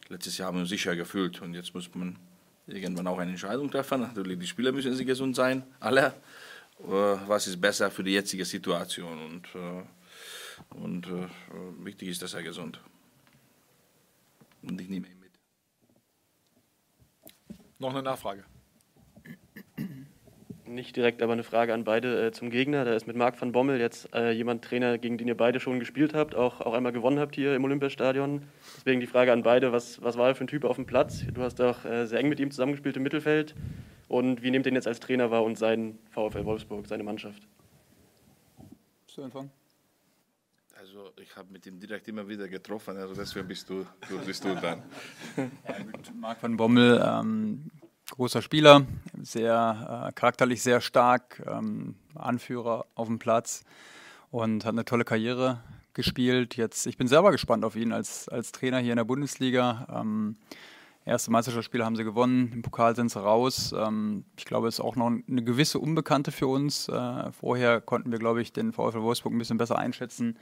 letztes 0.10 0.38
Jahr 0.38 0.50
haben 0.50 0.58
wir 0.58 0.62
uns 0.62 0.70
sicher 0.70 0.96
gefühlt 0.96 1.42
und 1.42 1.56
jetzt 1.56 1.74
muss 1.74 1.94
man 1.96 2.20
irgendwann 2.68 3.08
auch 3.08 3.18
eine 3.18 3.32
Entscheidung 3.32 3.70
treffen. 3.70 4.02
Natürlich, 4.02 4.40
die 4.40 4.48
Spieler 4.48 4.72
müssen 4.72 4.96
sie 4.96 5.06
gesund 5.06 5.36
sein, 5.36 5.64
alle. 5.80 6.14
Äh, 6.80 6.88
was 7.28 7.48
ist 7.48 7.62
besser 7.62 7.90
für 7.92 8.04
die 8.04 8.12
jetzige 8.12 8.46
Situation? 8.46 9.26
Und, 9.26 9.48
und 10.82 11.08
wichtig 11.84 12.10
ist, 12.10 12.22
dass 12.22 12.34
er 12.34 12.44
gesund 12.44 12.78
ist 12.78 12.96
und 14.68 14.82
ich 14.82 14.90
nehme 14.90 15.08
ihn 15.08 15.20
mit. 15.20 15.32
Noch 17.80 17.92
eine 17.92 18.04
Nachfrage. 18.04 18.46
Nicht 20.68 20.96
direkt, 20.96 21.22
aber 21.22 21.34
eine 21.34 21.44
Frage 21.44 21.76
an 21.76 21.84
beide 21.84 22.28
äh, 22.28 22.32
zum 22.32 22.50
Gegner. 22.50 22.86
Da 22.86 22.96
ist 22.96 23.06
mit 23.06 23.16
Marc 23.16 23.40
van 23.40 23.52
Bommel 23.52 23.80
jetzt 23.80 24.14
äh, 24.16 24.32
jemand 24.32 24.64
Trainer, 24.64 24.98
gegen 24.98 25.18
den 25.18 25.28
ihr 25.28 25.38
beide 25.38 25.60
schon 25.60 25.80
gespielt 25.80 26.16
habt, 26.16 26.34
auch, 26.34 26.60
auch 26.60 26.74
einmal 26.74 26.92
gewonnen 26.92 27.20
habt 27.20 27.36
hier 27.36 27.56
im 27.56 27.64
Olympiastadion. 27.64 28.42
Deswegen 28.78 29.00
die 29.00 29.06
Frage 29.06 29.32
an 29.32 29.44
beide, 29.44 29.72
was, 29.72 30.02
was 30.02 30.18
war 30.18 30.30
er 30.30 30.36
für 30.36 30.44
ein 30.44 30.48
Typ 30.48 30.64
auf 30.66 30.78
dem 30.78 30.88
Platz? 30.88 31.24
Du 31.32 31.44
hast 31.44 31.62
auch 31.62 31.86
äh, 31.86 32.08
sehr 32.08 32.20
eng 32.20 32.30
mit 32.30 32.40
ihm 32.40 32.50
zusammengespielt 32.50 32.98
im 32.98 33.04
Mittelfeld. 33.04 33.54
Und 34.08 34.42
wie 34.42 34.50
nehmt 34.50 34.66
ihr 34.66 34.72
ihn 34.72 34.76
jetzt 34.76 34.88
als 34.88 35.00
Trainer 35.00 35.30
wahr 35.30 35.44
und 35.44 35.56
sein 35.58 36.00
VfL 36.10 36.46
Wolfsburg, 36.46 36.88
seine 36.88 37.04
Mannschaft? 37.04 37.48
Zu 39.06 39.24
Anfang? 39.24 39.52
Also 40.78 41.12
ich 41.22 41.36
habe 41.36 41.52
mit 41.52 41.66
ihm 41.66 41.80
direkt 41.80 42.08
immer 42.08 42.28
wieder 42.28 42.48
getroffen, 42.48 42.98
also 42.98 43.16
deswegen 43.16 43.48
bist 43.48 43.70
du, 43.70 43.86
du 44.10 44.20
bist 44.26 44.44
du 44.44 44.56
dann. 44.56 44.84
Ja, 45.38 45.76
Marc 46.14 46.44
van 46.44 46.58
Bommel, 46.58 47.04
ähm, 47.04 47.72
großer 48.12 48.42
Spieler, 48.42 48.86
sehr 49.22 50.08
äh, 50.08 50.12
charakterlich 50.14 50.62
sehr 50.62 50.82
stark, 50.82 51.42
ähm, 51.48 51.96
Anführer 52.14 52.86
auf 52.96 53.08
dem 53.08 53.20
Platz 53.20 53.64
und 54.32 54.66
hat 54.66 54.74
eine 54.74 54.86
tolle 54.86 55.06
Karriere 55.06 55.62
gespielt. 55.94 56.56
Jetzt, 56.56 56.86
ich 56.88 56.98
bin 56.98 57.08
selber 57.08 57.32
gespannt 57.32 57.66
auf 57.66 57.76
ihn 57.76 57.92
als, 57.92 58.30
als 58.30 58.52
Trainer 58.52 58.80
hier 58.80 58.92
in 58.92 58.98
der 58.98 59.06
Bundesliga. 59.06 59.88
Ähm, 59.94 60.36
erste 61.06 61.32
Meisterschaftsspiele 61.32 61.84
haben 61.84 61.96
sie 61.96 62.04
gewonnen, 62.04 62.52
im 62.54 62.62
Pokal 62.62 62.96
sind 62.96 63.10
sie 63.10 63.22
raus. 63.22 63.74
Ähm, 63.78 64.26
ich 64.38 64.46
glaube, 64.46 64.68
es 64.68 64.76
ist 64.76 64.82
auch 64.82 64.96
noch 64.96 65.08
eine 65.08 65.44
gewisse 65.44 65.80
Unbekannte 65.80 66.32
für 66.32 66.48
uns. 66.48 66.88
Äh, 66.90 67.32
vorher 67.32 67.82
konnten 67.82 68.12
wir, 68.12 68.20
glaube 68.20 68.42
ich, 68.42 68.54
den 68.54 68.74
VfL 68.74 69.02
Wolfsburg 69.02 69.34
ein 69.34 69.40
bisschen 69.40 69.58
besser 69.58 69.78
einschätzen 69.78 70.38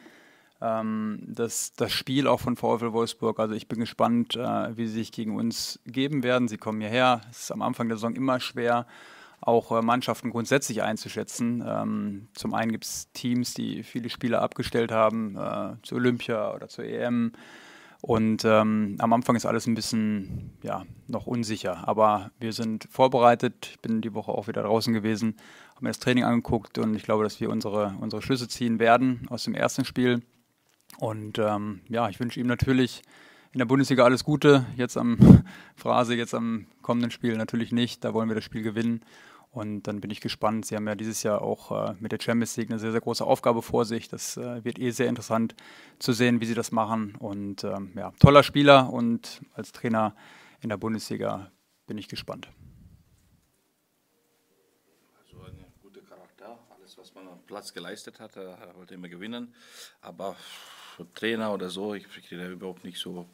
ähm, 0.61 1.19
das, 1.27 1.73
das 1.73 1.91
Spiel 1.91 2.27
auch 2.27 2.39
von 2.39 2.55
VfL 2.55 2.93
Wolfsburg. 2.93 3.39
Also 3.39 3.53
ich 3.53 3.67
bin 3.67 3.79
gespannt, 3.79 4.35
äh, 4.35 4.77
wie 4.77 4.87
sie 4.87 4.93
sich 4.93 5.11
gegen 5.11 5.35
uns 5.35 5.79
geben 5.85 6.23
werden. 6.23 6.47
Sie 6.47 6.57
kommen 6.57 6.81
hierher. 6.81 7.21
Es 7.29 7.41
ist 7.41 7.51
am 7.51 7.61
Anfang 7.61 7.89
der 7.89 7.97
Saison 7.97 8.15
immer 8.15 8.39
schwer, 8.39 8.87
auch 9.41 9.71
äh, 9.71 9.81
Mannschaften 9.81 10.29
grundsätzlich 10.29 10.83
einzuschätzen. 10.83 11.63
Ähm, 11.67 12.27
zum 12.33 12.53
einen 12.53 12.71
gibt 12.71 12.85
es 12.85 13.11
Teams, 13.11 13.53
die 13.53 13.83
viele 13.83 14.09
Spieler 14.09 14.41
abgestellt 14.41 14.91
haben, 14.91 15.35
äh, 15.35 15.75
zur 15.83 15.97
Olympia 15.97 16.53
oder 16.53 16.69
zur 16.69 16.85
EM. 16.85 17.33
Und 18.05 18.43
ähm, 18.43 18.97
am 18.99 19.13
Anfang 19.13 19.37
ist 19.37 19.45
alles 19.45 19.65
ein 19.65 19.75
bisschen 19.75 20.51
ja, 20.61 20.83
noch 21.07 21.25
unsicher. 21.25 21.87
Aber 21.87 22.31
wir 22.37 22.51
sind 22.51 22.85
vorbereitet. 22.91 23.69
Ich 23.71 23.79
bin 23.79 24.01
die 24.01 24.13
Woche 24.13 24.33
auch 24.33 24.49
wieder 24.49 24.63
draußen 24.63 24.93
gewesen, 24.93 25.37
habe 25.75 25.85
mir 25.85 25.89
das 25.91 25.99
Training 25.99 26.25
angeguckt 26.25 26.77
und 26.77 26.95
ich 26.95 27.03
glaube, 27.03 27.23
dass 27.23 27.39
wir 27.39 27.49
unsere, 27.49 27.95
unsere 28.01 28.21
Schlüsse 28.21 28.49
ziehen 28.49 28.79
werden 28.79 29.25
aus 29.29 29.45
dem 29.45 29.55
ersten 29.55 29.85
Spiel. 29.85 30.21
Und 30.97 31.39
ähm, 31.39 31.81
ja, 31.89 32.09
ich 32.09 32.19
wünsche 32.19 32.39
ihm 32.39 32.47
natürlich 32.47 33.01
in 33.51 33.59
der 33.59 33.65
Bundesliga 33.65 34.03
alles 34.03 34.23
Gute. 34.23 34.65
Jetzt 34.75 34.97
am 34.97 35.43
Phrase, 35.75 36.15
jetzt 36.15 36.33
am 36.33 36.65
kommenden 36.81 37.11
Spiel 37.11 37.37
natürlich 37.37 37.71
nicht. 37.71 38.03
Da 38.03 38.13
wollen 38.13 38.29
wir 38.29 38.35
das 38.35 38.43
Spiel 38.43 38.63
gewinnen. 38.63 39.01
Und 39.51 39.83
dann 39.83 40.01
bin 40.01 40.09
ich 40.09 40.21
gespannt. 40.21 40.65
Sie 40.65 40.75
haben 40.75 40.87
ja 40.87 40.95
dieses 40.95 41.21
Jahr 41.21 41.41
auch 41.41 41.89
äh, 41.89 41.93
mit 41.99 42.11
der 42.11 42.19
Champions 42.19 42.57
League 42.57 42.71
eine 42.71 42.79
sehr, 42.79 42.91
sehr 42.91 43.01
große 43.01 43.23
Aufgabe 43.23 43.61
vor 43.61 43.85
sich. 43.85 44.07
Das 44.07 44.35
äh, 44.37 44.63
wird 44.63 44.79
eh 44.79 44.89
sehr 44.89 45.07
interessant 45.07 45.55
zu 45.99 46.11
sehen, 46.11 46.41
wie 46.41 46.45
sie 46.45 46.55
das 46.55 46.71
machen. 46.71 47.15
Und 47.19 47.63
ähm, 47.63 47.91
ja, 47.95 48.11
toller 48.19 48.41
Spieler 48.41 48.91
und 48.91 49.41
als 49.53 49.71
Trainer 49.71 50.15
in 50.61 50.69
der 50.69 50.77
Bundesliga 50.77 51.51
bin 51.85 51.99
ich 51.99 52.07
gespannt. 52.07 52.49
alles, 56.83 56.97
was 56.97 57.15
man 57.15 57.27
am 57.27 57.42
Platz 57.53 57.71
geleistet 57.71 58.19
hat, 58.19 58.35
er 58.35 58.57
wollte 58.75 58.95
immer 58.95 59.09
gewinnen. 59.09 59.53
Aber 60.01 60.35
Trainer 61.13 61.53
oder 61.53 61.69
so, 61.69 61.93
ich 61.93 62.07
rede 62.31 62.47
überhaupt 62.47 62.83
nicht 62.83 62.97
so 62.97 63.27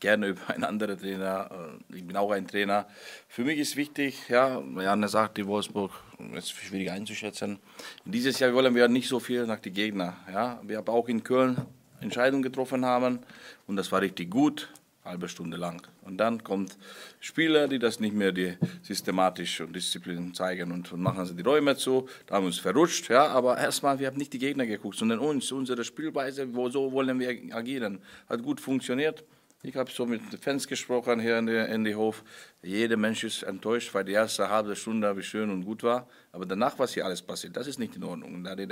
gerne 0.00 0.28
über 0.28 0.48
einen 0.48 0.64
anderen 0.64 0.98
Trainer. 0.98 1.50
Äh, 1.90 1.96
ich 1.96 2.06
bin 2.06 2.16
auch 2.16 2.30
ein 2.30 2.48
Trainer. 2.48 2.86
Für 3.28 3.44
mich 3.44 3.58
ist 3.58 3.76
wichtig, 3.76 4.30
ja, 4.30 4.62
Janne 4.80 5.08
sagt, 5.08 5.36
die 5.36 5.46
Wolfsburg 5.46 5.92
ist 6.34 6.52
schwierig 6.52 6.90
einzuschätzen. 6.90 7.58
Dieses 8.06 8.38
Jahr 8.38 8.54
wollen 8.54 8.74
wir 8.74 8.88
nicht 8.88 9.08
so 9.08 9.20
viel 9.20 9.46
nach 9.46 9.60
den 9.60 9.74
Gegnern. 9.74 10.16
Ja. 10.32 10.58
Wir 10.62 10.78
haben 10.78 10.88
auch 10.88 11.06
in 11.08 11.22
Köln 11.22 11.60
Entscheidungen 12.00 12.42
getroffen 12.42 12.86
haben 12.86 13.18
und 13.66 13.76
das 13.76 13.92
war 13.92 14.00
richtig 14.00 14.30
gut 14.30 14.72
halbe 15.04 15.28
Stunde 15.28 15.56
lang. 15.56 15.86
Und 16.02 16.18
dann 16.18 16.44
kommt 16.44 16.76
Spieler, 17.20 17.68
die 17.68 17.78
das 17.78 18.00
nicht 18.00 18.14
mehr 18.14 18.32
die 18.32 18.56
systematisch 18.82 19.60
und 19.60 19.74
Disziplin 19.74 20.32
zeigen 20.34 20.70
und, 20.72 20.92
und 20.92 21.00
machen 21.00 21.26
sie 21.26 21.34
die 21.34 21.42
Räume 21.42 21.76
zu. 21.76 22.08
Da 22.26 22.36
haben 22.36 22.44
wir 22.44 22.48
uns 22.48 22.58
verrutscht, 22.58 23.08
ja, 23.10 23.26
aber 23.26 23.58
erstmal, 23.58 23.98
wir 23.98 24.06
haben 24.06 24.16
nicht 24.16 24.32
die 24.32 24.38
Gegner 24.38 24.66
geguckt, 24.66 24.96
sondern 24.96 25.18
uns, 25.18 25.50
unsere 25.50 25.84
Spielweise, 25.84 26.54
wo 26.54 26.68
so 26.68 26.92
wollen 26.92 27.18
wir 27.18 27.28
agieren. 27.54 28.00
Hat 28.28 28.42
gut 28.42 28.60
funktioniert. 28.60 29.24
Ich 29.64 29.76
habe 29.76 29.88
so 29.92 30.06
mit 30.06 30.22
Fans 30.40 30.66
gesprochen 30.66 31.20
hier 31.20 31.38
in, 31.38 31.46
der, 31.46 31.68
in 31.68 31.84
die 31.84 31.94
Hof. 31.94 32.24
Jeder 32.64 32.96
Mensch 32.96 33.22
ist 33.22 33.44
enttäuscht, 33.44 33.94
weil 33.94 34.02
die 34.02 34.10
erste 34.10 34.48
halbe 34.48 34.74
Stunde 34.74 35.16
wie 35.16 35.22
schön 35.22 35.50
und 35.50 35.64
gut 35.64 35.84
war. 35.84 36.08
Aber 36.32 36.44
danach, 36.46 36.80
was 36.80 36.94
hier 36.94 37.04
alles 37.04 37.22
passiert, 37.22 37.56
das 37.56 37.68
ist 37.68 37.78
nicht 37.78 37.94
in 37.94 38.02
Ordnung. 38.02 38.42
Da 38.42 38.56
die 38.56 38.66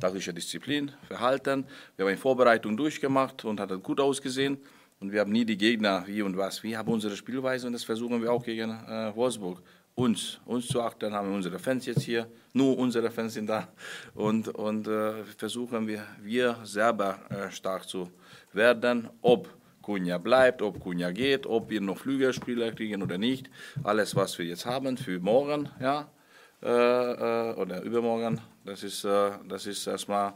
tagliche 0.00 0.32
Disziplin, 0.32 0.92
Verhalten. 1.08 1.66
Wir 1.96 2.04
haben 2.04 2.10
eine 2.10 2.18
Vorbereitung 2.18 2.76
durchgemacht 2.76 3.44
und 3.44 3.58
hat 3.58 3.70
gut 3.82 3.98
ausgesehen. 3.98 4.58
Und 5.00 5.12
wir 5.12 5.20
haben 5.20 5.32
nie 5.32 5.46
die 5.46 5.56
Gegner 5.56 6.04
wie 6.06 6.20
und 6.20 6.36
was. 6.36 6.62
Wir 6.62 6.76
haben 6.76 6.92
unsere 6.92 7.16
Spielweise 7.16 7.66
und 7.66 7.72
das 7.72 7.84
versuchen 7.84 8.20
wir 8.20 8.30
auch 8.30 8.44
gegen 8.44 8.70
äh, 8.70 9.16
Wolfsburg. 9.16 9.62
Uns, 9.94 10.38
uns 10.44 10.68
zu 10.68 10.82
achten, 10.82 11.14
haben 11.14 11.28
wir 11.28 11.34
unsere 11.34 11.58
Fans 11.58 11.86
jetzt 11.86 12.02
hier, 12.02 12.26
nur 12.52 12.76
unsere 12.76 13.10
Fans 13.10 13.32
sind 13.32 13.48
da. 13.48 13.68
Und, 14.14 14.48
und 14.48 14.86
äh, 14.86 15.24
versuchen 15.24 15.86
wir, 15.88 16.06
wir 16.22 16.56
selber 16.64 17.18
äh, 17.30 17.50
stark 17.50 17.88
zu 17.88 18.10
werden, 18.52 19.08
ob 19.22 19.48
Kunja 19.80 20.18
bleibt, 20.18 20.60
ob 20.60 20.78
Kunja 20.78 21.10
geht, 21.10 21.46
ob 21.46 21.70
wir 21.70 21.80
noch 21.80 21.96
Flügelspieler 21.96 22.72
kriegen 22.72 23.02
oder 23.02 23.16
nicht. 23.16 23.50
Alles, 23.82 24.14
was 24.14 24.38
wir 24.38 24.44
jetzt 24.44 24.66
haben 24.66 24.98
für 24.98 25.18
morgen, 25.18 25.70
ja, 25.80 26.10
äh, 26.62 26.68
äh, 26.68 27.54
oder 27.54 27.80
übermorgen, 27.82 28.38
das 28.66 28.82
ist, 28.82 29.04
äh, 29.04 29.30
das 29.48 29.66
ist 29.66 29.86
erstmal 29.86 30.34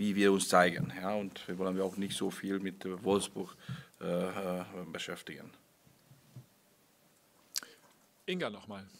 wie 0.00 0.16
wir 0.16 0.32
uns 0.32 0.48
zeigen. 0.48 0.90
Ja, 0.96 1.12
und 1.14 1.46
wir 1.46 1.58
wollen 1.58 1.78
auch 1.78 1.98
nicht 1.98 2.16
so 2.16 2.30
viel 2.30 2.58
mit 2.58 2.86
Wolfsburg 3.04 3.54
äh, 4.00 4.06
äh 4.06 4.64
beschäftigen. 4.90 5.50
Inga 8.24 8.48
nochmal. 8.48 8.86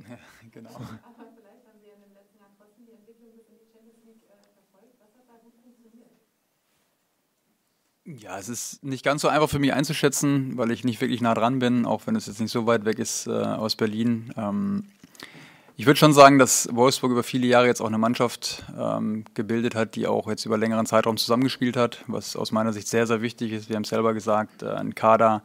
Ja, 0.08 0.18
genau. 0.50 0.70
Aber 0.70 1.28
vielleicht 1.36 1.62
haben 1.68 1.78
Sie 1.82 1.88
ja 1.88 1.94
in 1.94 2.00
den 2.00 2.14
letzten 2.14 2.38
Jahren 2.40 2.56
trotzdem 2.56 2.86
die 2.86 2.92
Entwicklung 2.96 3.36
bis 3.36 3.46
in 3.52 3.60
die 3.60 3.68
Champions 3.70 4.00
League 4.08 4.24
äh, 4.24 4.40
verfolgt. 4.56 4.96
Was 4.98 5.12
hat 5.20 5.28
da 5.28 5.36
gut 5.44 5.54
Ja, 8.18 8.38
es 8.38 8.48
ist 8.48 8.82
nicht 8.82 9.04
ganz 9.04 9.22
so 9.22 9.28
einfach 9.28 9.48
für 9.48 9.58
mich 9.58 9.72
einzuschätzen, 9.72 10.56
weil 10.56 10.70
ich 10.70 10.84
nicht 10.84 11.00
wirklich 11.00 11.20
nah 11.20 11.34
dran 11.34 11.58
bin, 11.58 11.86
auch 11.86 12.06
wenn 12.06 12.16
es 12.16 12.26
jetzt 12.26 12.40
nicht 12.40 12.50
so 12.50 12.66
weit 12.66 12.84
weg 12.84 12.98
ist 12.98 13.26
äh, 13.26 13.30
aus 13.30 13.76
Berlin. 13.76 14.32
Ähm, 14.36 14.84
ich 15.76 15.86
würde 15.86 15.98
schon 15.98 16.12
sagen, 16.12 16.38
dass 16.38 16.68
Wolfsburg 16.72 17.12
über 17.12 17.22
viele 17.22 17.46
Jahre 17.46 17.66
jetzt 17.66 17.80
auch 17.80 17.86
eine 17.86 17.98
Mannschaft 17.98 18.64
ähm, 18.78 19.24
gebildet 19.34 19.74
hat, 19.74 19.94
die 19.94 20.06
auch 20.06 20.28
jetzt 20.28 20.44
über 20.44 20.58
längeren 20.58 20.86
Zeitraum 20.86 21.16
zusammengespielt 21.16 21.76
hat, 21.76 22.04
was 22.06 22.36
aus 22.36 22.52
meiner 22.52 22.72
Sicht 22.72 22.88
sehr, 22.88 23.06
sehr 23.06 23.22
wichtig 23.22 23.52
ist. 23.52 23.68
Wir 23.68 23.76
haben 23.76 23.84
es 23.84 23.90
selber 23.90 24.12
gesagt, 24.12 24.62
äh, 24.62 24.70
ein 24.70 24.94
Kader 24.94 25.42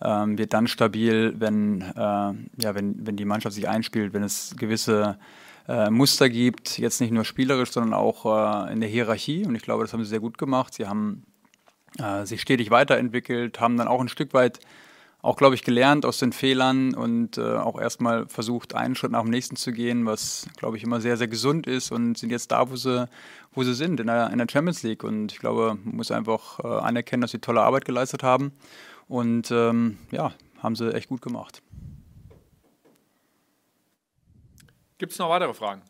ähm, 0.00 0.38
wird 0.38 0.54
dann 0.54 0.68
stabil, 0.68 1.34
wenn, 1.38 1.82
äh, 1.82 1.94
ja, 1.94 2.74
wenn, 2.74 3.06
wenn 3.06 3.16
die 3.16 3.26
Mannschaft 3.26 3.54
sich 3.54 3.68
einspielt, 3.68 4.14
wenn 4.14 4.22
es 4.22 4.54
gewisse 4.56 5.18
äh, 5.68 5.90
Muster 5.90 6.30
gibt, 6.30 6.78
jetzt 6.78 7.00
nicht 7.00 7.12
nur 7.12 7.24
spielerisch, 7.24 7.72
sondern 7.72 7.94
auch 7.94 8.24
äh, 8.66 8.72
in 8.72 8.80
der 8.80 8.88
Hierarchie. 8.88 9.44
Und 9.44 9.54
ich 9.54 9.62
glaube, 9.62 9.84
das 9.84 9.92
haben 9.92 10.02
sie 10.02 10.08
sehr 10.08 10.20
gut 10.20 10.38
gemacht. 10.38 10.74
Sie 10.74 10.86
haben 10.86 11.24
äh, 11.98 12.24
sich 12.24 12.40
stetig 12.40 12.70
weiterentwickelt, 12.70 13.60
haben 13.60 13.76
dann 13.76 13.88
auch 13.88 14.00
ein 14.00 14.08
Stück 14.08 14.34
weit 14.34 14.60
auch, 15.22 15.36
glaube 15.36 15.54
ich, 15.54 15.62
gelernt 15.62 16.06
aus 16.06 16.18
den 16.18 16.32
Fehlern 16.32 16.94
und 16.94 17.36
äh, 17.36 17.56
auch 17.56 17.78
erstmal 17.78 18.26
versucht, 18.26 18.74
einen 18.74 18.94
Schritt 18.94 19.12
nach 19.12 19.20
dem 19.20 19.30
nächsten 19.30 19.56
zu 19.56 19.70
gehen, 19.70 20.06
was, 20.06 20.46
glaube 20.56 20.78
ich, 20.78 20.82
immer 20.82 21.00
sehr, 21.00 21.18
sehr 21.18 21.28
gesund 21.28 21.66
ist 21.66 21.92
und 21.92 22.16
sind 22.16 22.30
jetzt 22.30 22.50
da, 22.52 22.70
wo 22.70 22.76
sie, 22.76 23.06
wo 23.52 23.62
sie 23.62 23.74
sind, 23.74 24.00
in 24.00 24.06
der, 24.06 24.30
in 24.30 24.38
der 24.38 24.46
Champions 24.50 24.82
League. 24.82 25.04
Und 25.04 25.32
ich 25.32 25.38
glaube, 25.38 25.76
man 25.84 25.96
muss 25.96 26.10
einfach 26.10 26.60
äh, 26.60 26.66
anerkennen, 26.66 27.20
dass 27.20 27.32
sie 27.32 27.38
tolle 27.38 27.60
Arbeit 27.60 27.84
geleistet 27.84 28.22
haben 28.22 28.52
und 29.08 29.50
ähm, 29.50 29.98
ja, 30.10 30.32
haben 30.62 30.74
sie 30.74 30.94
echt 30.94 31.08
gut 31.10 31.20
gemacht. 31.20 31.62
Gibt 34.96 35.12
es 35.12 35.18
noch 35.18 35.28
weitere 35.28 35.52
Fragen? 35.52 35.82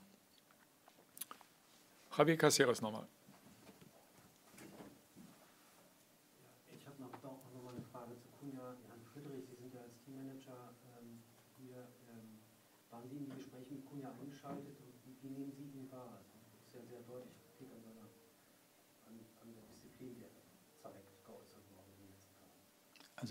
Javier 2.17 2.37
Caceres 2.37 2.83
nochmal. 2.83 3.07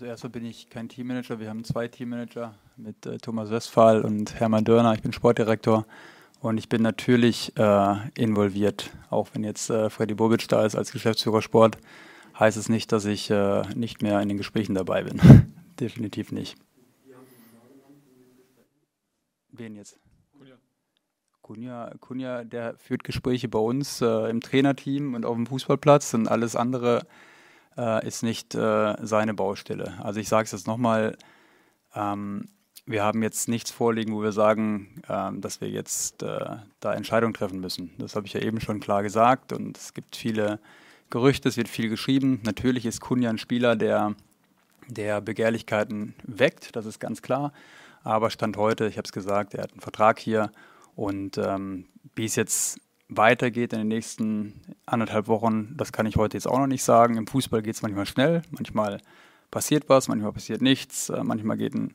Also 0.00 0.04
erstmal 0.04 0.30
bin 0.30 0.44
ich 0.44 0.70
kein 0.70 0.88
Teammanager. 0.88 1.40
Wir 1.40 1.48
haben 1.48 1.64
zwei 1.64 1.88
Teammanager 1.88 2.54
mit 2.76 3.06
äh, 3.06 3.18
Thomas 3.18 3.50
Westphal 3.50 4.02
und 4.02 4.38
Hermann 4.38 4.64
Dörner. 4.64 4.94
Ich 4.94 5.02
bin 5.02 5.12
Sportdirektor 5.12 5.84
und 6.40 6.58
ich 6.58 6.68
bin 6.68 6.80
natürlich 6.80 7.52
äh, 7.58 7.96
involviert. 8.14 8.90
Auch 9.10 9.28
wenn 9.32 9.42
jetzt 9.42 9.68
äh, 9.68 9.90
Freddy 9.90 10.14
Bobic 10.14 10.46
da 10.48 10.64
ist 10.64 10.76
als 10.76 10.92
Geschäftsführer 10.92 11.42
Sport, 11.42 11.76
heißt 12.38 12.56
es 12.56 12.68
nicht, 12.68 12.92
dass 12.92 13.04
ich 13.04 13.30
äh, 13.30 13.62
nicht 13.74 14.00
mehr 14.00 14.20
in 14.20 14.28
den 14.28 14.38
Gesprächen 14.38 14.74
dabei 14.74 15.02
bin. 15.02 15.20
Definitiv 15.80 16.30
nicht. 16.30 16.56
Wen 19.60 19.76
jetzt? 19.76 20.00
Kunja, 21.42 21.92
Kunja, 22.00 22.44
der 22.44 22.78
führt 22.78 23.04
Gespräche 23.04 23.46
bei 23.46 23.58
uns 23.58 24.00
äh, 24.00 24.30
im 24.30 24.40
Trainerteam 24.40 25.12
und 25.12 25.26
auf 25.26 25.36
dem 25.36 25.46
Fußballplatz 25.46 26.14
und 26.14 26.28
alles 26.28 26.56
andere 26.56 27.06
äh, 27.76 28.06
ist 28.06 28.22
nicht 28.22 28.54
äh, 28.54 28.96
seine 29.02 29.34
Baustelle. 29.34 30.02
Also 30.02 30.18
ich 30.18 30.30
sage 30.30 30.44
es 30.44 30.52
jetzt 30.52 30.66
nochmal, 30.66 31.18
ähm, 31.94 32.46
wir 32.86 33.02
haben 33.02 33.22
jetzt 33.22 33.48
nichts 33.48 33.70
vorliegen, 33.70 34.14
wo 34.14 34.22
wir 34.22 34.32
sagen, 34.32 35.02
ähm, 35.10 35.42
dass 35.42 35.60
wir 35.60 35.68
jetzt 35.68 36.22
äh, 36.22 36.56
da 36.80 36.94
Entscheidungen 36.94 37.34
treffen 37.34 37.60
müssen. 37.60 37.90
Das 37.98 38.16
habe 38.16 38.26
ich 38.26 38.32
ja 38.32 38.40
eben 38.40 38.62
schon 38.62 38.80
klar 38.80 39.02
gesagt 39.02 39.52
und 39.52 39.76
es 39.76 39.92
gibt 39.92 40.16
viele 40.16 40.58
Gerüchte, 41.10 41.50
es 41.50 41.58
wird 41.58 41.68
viel 41.68 41.90
geschrieben. 41.90 42.40
Natürlich 42.44 42.86
ist 42.86 43.02
Kunja 43.02 43.28
ein 43.28 43.36
Spieler, 43.36 43.76
der, 43.76 44.14
der 44.88 45.20
Begehrlichkeiten 45.20 46.14
weckt, 46.22 46.76
das 46.76 46.86
ist 46.86 46.98
ganz 46.98 47.20
klar. 47.20 47.52
Aber 48.02 48.30
Stand 48.30 48.56
heute, 48.56 48.86
ich 48.86 48.96
habe 48.96 49.06
es 49.06 49.12
gesagt, 49.12 49.54
er 49.54 49.64
hat 49.64 49.72
einen 49.72 49.80
Vertrag 49.80 50.18
hier. 50.18 50.50
Und 50.94 51.38
ähm, 51.38 51.86
wie 52.14 52.24
es 52.24 52.36
jetzt 52.36 52.80
weitergeht 53.08 53.72
in 53.72 53.80
den 53.80 53.88
nächsten 53.88 54.60
anderthalb 54.86 55.28
Wochen, 55.28 55.74
das 55.76 55.92
kann 55.92 56.06
ich 56.06 56.16
heute 56.16 56.36
jetzt 56.36 56.46
auch 56.46 56.58
noch 56.58 56.66
nicht 56.66 56.84
sagen. 56.84 57.16
Im 57.16 57.26
Fußball 57.26 57.62
geht 57.62 57.74
es 57.74 57.82
manchmal 57.82 58.06
schnell, 58.06 58.42
manchmal 58.50 58.98
passiert 59.50 59.88
was, 59.88 60.08
manchmal 60.08 60.32
passiert 60.32 60.62
nichts, 60.62 61.08
äh, 61.08 61.22
manchmal 61.24 61.56
geht 61.56 61.74
ein, 61.74 61.92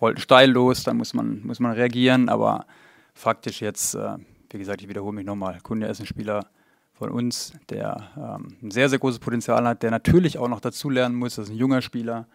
rollt 0.00 0.16
ein 0.16 0.20
Steil 0.20 0.50
los, 0.50 0.82
dann 0.82 0.96
muss 0.96 1.12
man, 1.14 1.46
muss 1.46 1.60
man 1.60 1.72
reagieren, 1.72 2.28
aber 2.28 2.66
faktisch 3.12 3.60
jetzt, 3.60 3.94
äh, 3.94 4.16
wie 4.50 4.58
gesagt, 4.58 4.82
ich 4.82 4.88
wiederhole 4.88 5.14
mich 5.14 5.26
nochmal, 5.26 5.58
Kunde 5.62 5.86
ist 5.86 6.00
ein 6.00 6.06
Spieler 6.06 6.46
von 6.94 7.10
uns, 7.10 7.52
der 7.68 8.10
ähm, 8.16 8.56
ein 8.62 8.70
sehr, 8.70 8.88
sehr 8.88 8.98
großes 8.98 9.18
Potenzial 9.18 9.66
hat, 9.66 9.82
der 9.82 9.90
natürlich 9.90 10.38
auch 10.38 10.48
noch 10.48 10.60
dazulernen 10.60 11.14
muss, 11.14 11.34
das 11.34 11.46
ist 11.46 11.54
ein 11.54 11.58
junger 11.58 11.82
Spieler 11.82 12.26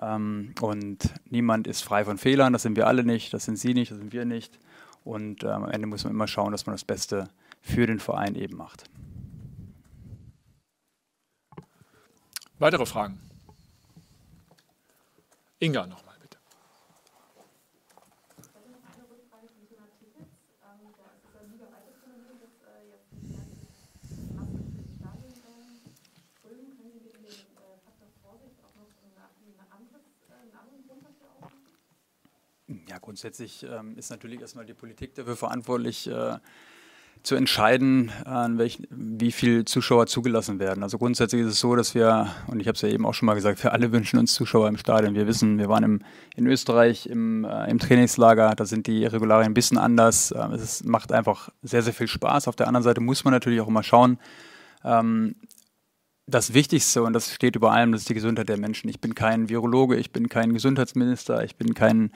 ähm, 0.00 0.54
und 0.60 1.12
niemand 1.30 1.66
ist 1.66 1.82
frei 1.82 2.04
von 2.04 2.18
Fehlern, 2.18 2.52
das 2.52 2.62
sind 2.62 2.76
wir 2.76 2.86
alle 2.86 3.04
nicht, 3.04 3.32
das 3.34 3.44
sind 3.44 3.58
Sie 3.58 3.74
nicht, 3.74 3.90
das 3.90 3.98
sind 3.98 4.12
wir 4.12 4.24
nicht 4.24 4.58
und 5.04 5.44
äh, 5.44 5.48
am 5.48 5.68
Ende 5.68 5.86
muss 5.86 6.04
man 6.04 6.12
immer 6.12 6.26
schauen, 6.26 6.52
dass 6.52 6.66
man 6.66 6.74
das 6.74 6.84
Beste 6.84 7.28
für 7.62 7.86
den 7.86 8.00
Verein 8.00 8.34
eben 8.34 8.56
macht. 8.56 8.84
Weitere 12.58 12.84
Fragen? 12.84 13.18
Inga 15.60 15.86
nochmal, 15.86 16.16
bitte. 16.20 16.38
Ja, 32.88 32.89
grundsätzlich 33.00 33.64
ähm, 33.64 33.96
ist 33.96 34.10
natürlich 34.10 34.40
erstmal 34.40 34.66
die 34.66 34.74
Politik 34.74 35.14
dafür 35.14 35.36
verantwortlich, 35.36 36.06
äh, 36.08 36.38
zu 37.22 37.34
entscheiden, 37.34 38.10
an 38.24 38.58
welch, 38.58 38.78
wie 38.90 39.30
viele 39.30 39.64
Zuschauer 39.64 40.06
zugelassen 40.06 40.58
werden. 40.58 40.82
Also 40.82 40.96
grundsätzlich 40.96 41.42
ist 41.42 41.48
es 41.48 41.60
so, 41.60 41.76
dass 41.76 41.94
wir, 41.94 42.34
und 42.46 42.60
ich 42.60 42.66
habe 42.66 42.76
es 42.76 42.80
ja 42.80 42.88
eben 42.88 43.04
auch 43.04 43.12
schon 43.12 43.26
mal 43.26 43.34
gesagt, 43.34 43.62
wir 43.62 43.72
alle 43.72 43.92
wünschen 43.92 44.18
uns 44.18 44.32
Zuschauer 44.32 44.68
im 44.68 44.78
Stadion. 44.78 45.14
Wir 45.14 45.26
wissen, 45.26 45.58
wir 45.58 45.68
waren 45.68 45.84
im, 45.84 46.00
in 46.34 46.46
Österreich 46.46 47.06
im, 47.06 47.44
äh, 47.44 47.70
im 47.70 47.78
Trainingslager, 47.78 48.54
da 48.54 48.64
sind 48.64 48.86
die 48.86 49.04
Regularien 49.04 49.50
ein 49.50 49.54
bisschen 49.54 49.76
anders. 49.76 50.30
Äh, 50.30 50.38
es 50.54 50.62
ist, 50.62 50.86
macht 50.86 51.12
einfach 51.12 51.50
sehr, 51.62 51.82
sehr 51.82 51.92
viel 51.92 52.08
Spaß. 52.08 52.48
Auf 52.48 52.56
der 52.56 52.68
anderen 52.68 52.84
Seite 52.84 53.02
muss 53.02 53.24
man 53.24 53.32
natürlich 53.32 53.60
auch 53.60 53.68
immer 53.68 53.82
schauen, 53.82 54.18
ähm, 54.82 55.36
das 56.26 56.54
Wichtigste, 56.54 57.02
und 57.02 57.12
das 57.12 57.34
steht 57.34 57.56
über 57.56 57.72
allem, 57.72 57.92
das 57.92 58.02
ist 58.02 58.08
die 58.08 58.14
Gesundheit 58.14 58.48
der 58.48 58.56
Menschen. 58.56 58.88
Ich 58.88 59.00
bin 59.00 59.14
kein 59.14 59.48
Virologe, 59.48 59.96
ich 59.96 60.12
bin 60.12 60.28
kein 60.28 60.54
Gesundheitsminister, 60.54 61.42
ich 61.44 61.56
bin 61.56 61.74
kein 61.74 62.12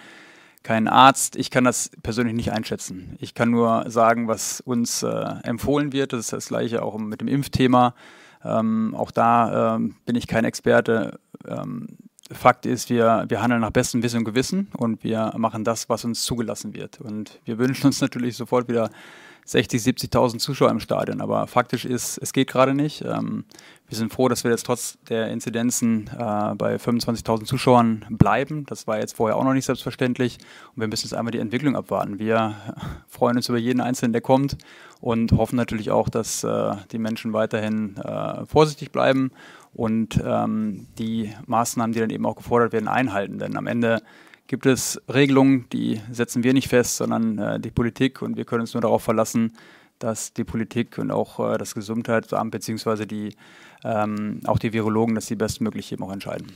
kein 0.65 0.89
Arzt. 0.89 1.37
Ich 1.37 1.51
kann 1.51 1.63
das 1.63 1.91
persönlich 2.03 2.35
nicht 2.35 2.51
einschätzen. 2.51 3.17
Ich 3.21 3.35
kann 3.35 3.51
nur 3.51 3.89
sagen, 3.89 4.27
was 4.27 4.61
uns 4.61 5.05
äh, 5.05 5.35
empfohlen 5.45 5.93
wird. 5.93 6.13
Das 6.13 6.21
ist 6.21 6.33
das 6.33 6.49
gleiche 6.49 6.83
auch 6.83 6.99
mit 6.99 7.21
dem 7.21 7.29
Impfthema. 7.29 7.95
Ähm, 8.43 8.95
auch 8.97 9.13
da 9.13 9.77
ähm, 9.77 9.95
bin 10.07 10.17
ich 10.17 10.27
kein 10.27 10.45
Experte. 10.45 11.21
Ähm, 11.47 11.87
Fakt 12.31 12.65
ist, 12.65 12.89
wir, 12.89 13.27
wir 13.29 13.43
handeln 13.43 13.61
nach 13.61 13.71
bestem 13.71 14.03
Wissen 14.03 14.19
und 14.19 14.25
Gewissen 14.25 14.69
und 14.77 15.05
wir 15.05 15.35
machen 15.37 15.63
das, 15.63 15.91
was 15.91 16.05
uns 16.05 16.25
zugelassen 16.25 16.75
wird. 16.75 17.01
Und 17.01 17.39
wir 17.45 17.59
wünschen 17.59 17.87
uns 17.87 18.01
natürlich 18.01 18.37
sofort 18.37 18.69
wieder 18.69 18.91
60, 19.47 19.83
70.000 19.83 20.39
Zuschauer 20.39 20.71
im 20.71 20.81
Stadion. 20.81 21.21
Aber 21.21 21.47
faktisch 21.47 21.85
ist, 21.85 22.17
es 22.19 22.33
geht 22.33 22.49
gerade 22.49 22.75
nicht. 22.75 23.03
Ähm, 23.03 23.45
wir 23.89 23.99
sind 23.99 24.11
froh, 24.11 24.29
dass 24.29 24.43
wir 24.43 24.51
jetzt 24.51 24.65
trotz 24.65 24.97
der 25.11 25.29
Inzidenzen 25.29 26.09
äh, 26.15 26.55
bei 26.55 26.77
25.000 26.77 27.45
Zuschauern 27.45 28.07
bleiben. 28.09 28.65
Das 28.67 28.87
war 28.87 28.99
jetzt 28.99 29.17
vorher 29.17 29.37
auch 29.37 29.45
noch 29.45 29.53
nicht 29.53 29.67
selbstverständlich. 29.67 30.39
Und 30.75 30.81
wir 30.81 30.89
müssen 30.89 31.07
jetzt 31.07 31.15
einmal 31.15 31.33
die 31.33 31.41
Entwicklung 31.41 31.77
abwarten. 31.77 32.19
Wir 32.19 32.55
freuen 33.07 33.37
uns 33.37 33.51
über 33.51 33.59
jeden 33.59 33.83
Einzelnen, 33.83 34.13
der 34.13 34.23
kommt 34.23 34.57
und 35.03 35.33
hoffen 35.33 35.57
natürlich 35.57 35.91
auch, 35.91 36.09
dass 36.09 36.43
äh, 36.43 36.77
die 36.91 36.99
Menschen 36.99 37.35
weiterhin 37.35 37.99
äh, 37.99 38.47
vorsichtig 38.47 38.93
bleiben 38.93 39.31
und 39.75 40.23
ähm, 40.25 40.87
die 40.99 41.33
Maßnahmen, 41.47 41.93
die 41.93 42.01
dann 42.01 42.11
eben 42.11 42.27
auch 42.27 42.37
gefordert 42.37 42.73
werden, 42.73 42.89
einhalten. 42.89 43.39
Denn 43.39 43.57
am 43.57 43.67
Ende 43.67 44.03
gibt 44.47 44.67
es 44.67 45.03
Regelungen, 45.13 45.69
die 45.71 46.01
setzen 46.11 46.43
wir 46.43 46.53
nicht 46.53 46.69
fest, 46.69 46.97
sondern 46.97 47.39
äh, 47.39 47.61
die 47.61 47.71
Politik 47.71 48.23
und 48.23 48.37
wir 48.37 48.45
können 48.45 48.63
uns 48.63 48.75
nur 48.75 48.81
darauf 48.81 49.03
verlassen, 49.03 49.53
dass 49.99 50.33
die 50.33 50.45
Politik 50.45 50.99
und 50.99 51.11
auch 51.11 51.41
äh, 51.41 51.59
das 51.59 51.75
Gesundheitsamt 51.75 52.51
beziehungsweise 52.51 53.07
die, 53.07 53.37
ähm, 53.83 54.41
auch 54.47 54.59
die 54.59 54.73
Virologen, 54.73 55.15
dass 55.15 55.27
sie 55.27 55.37
bestmöglich 55.37 55.93
eben 55.93 56.05
auch 56.05 56.13
entscheiden. 56.13 56.53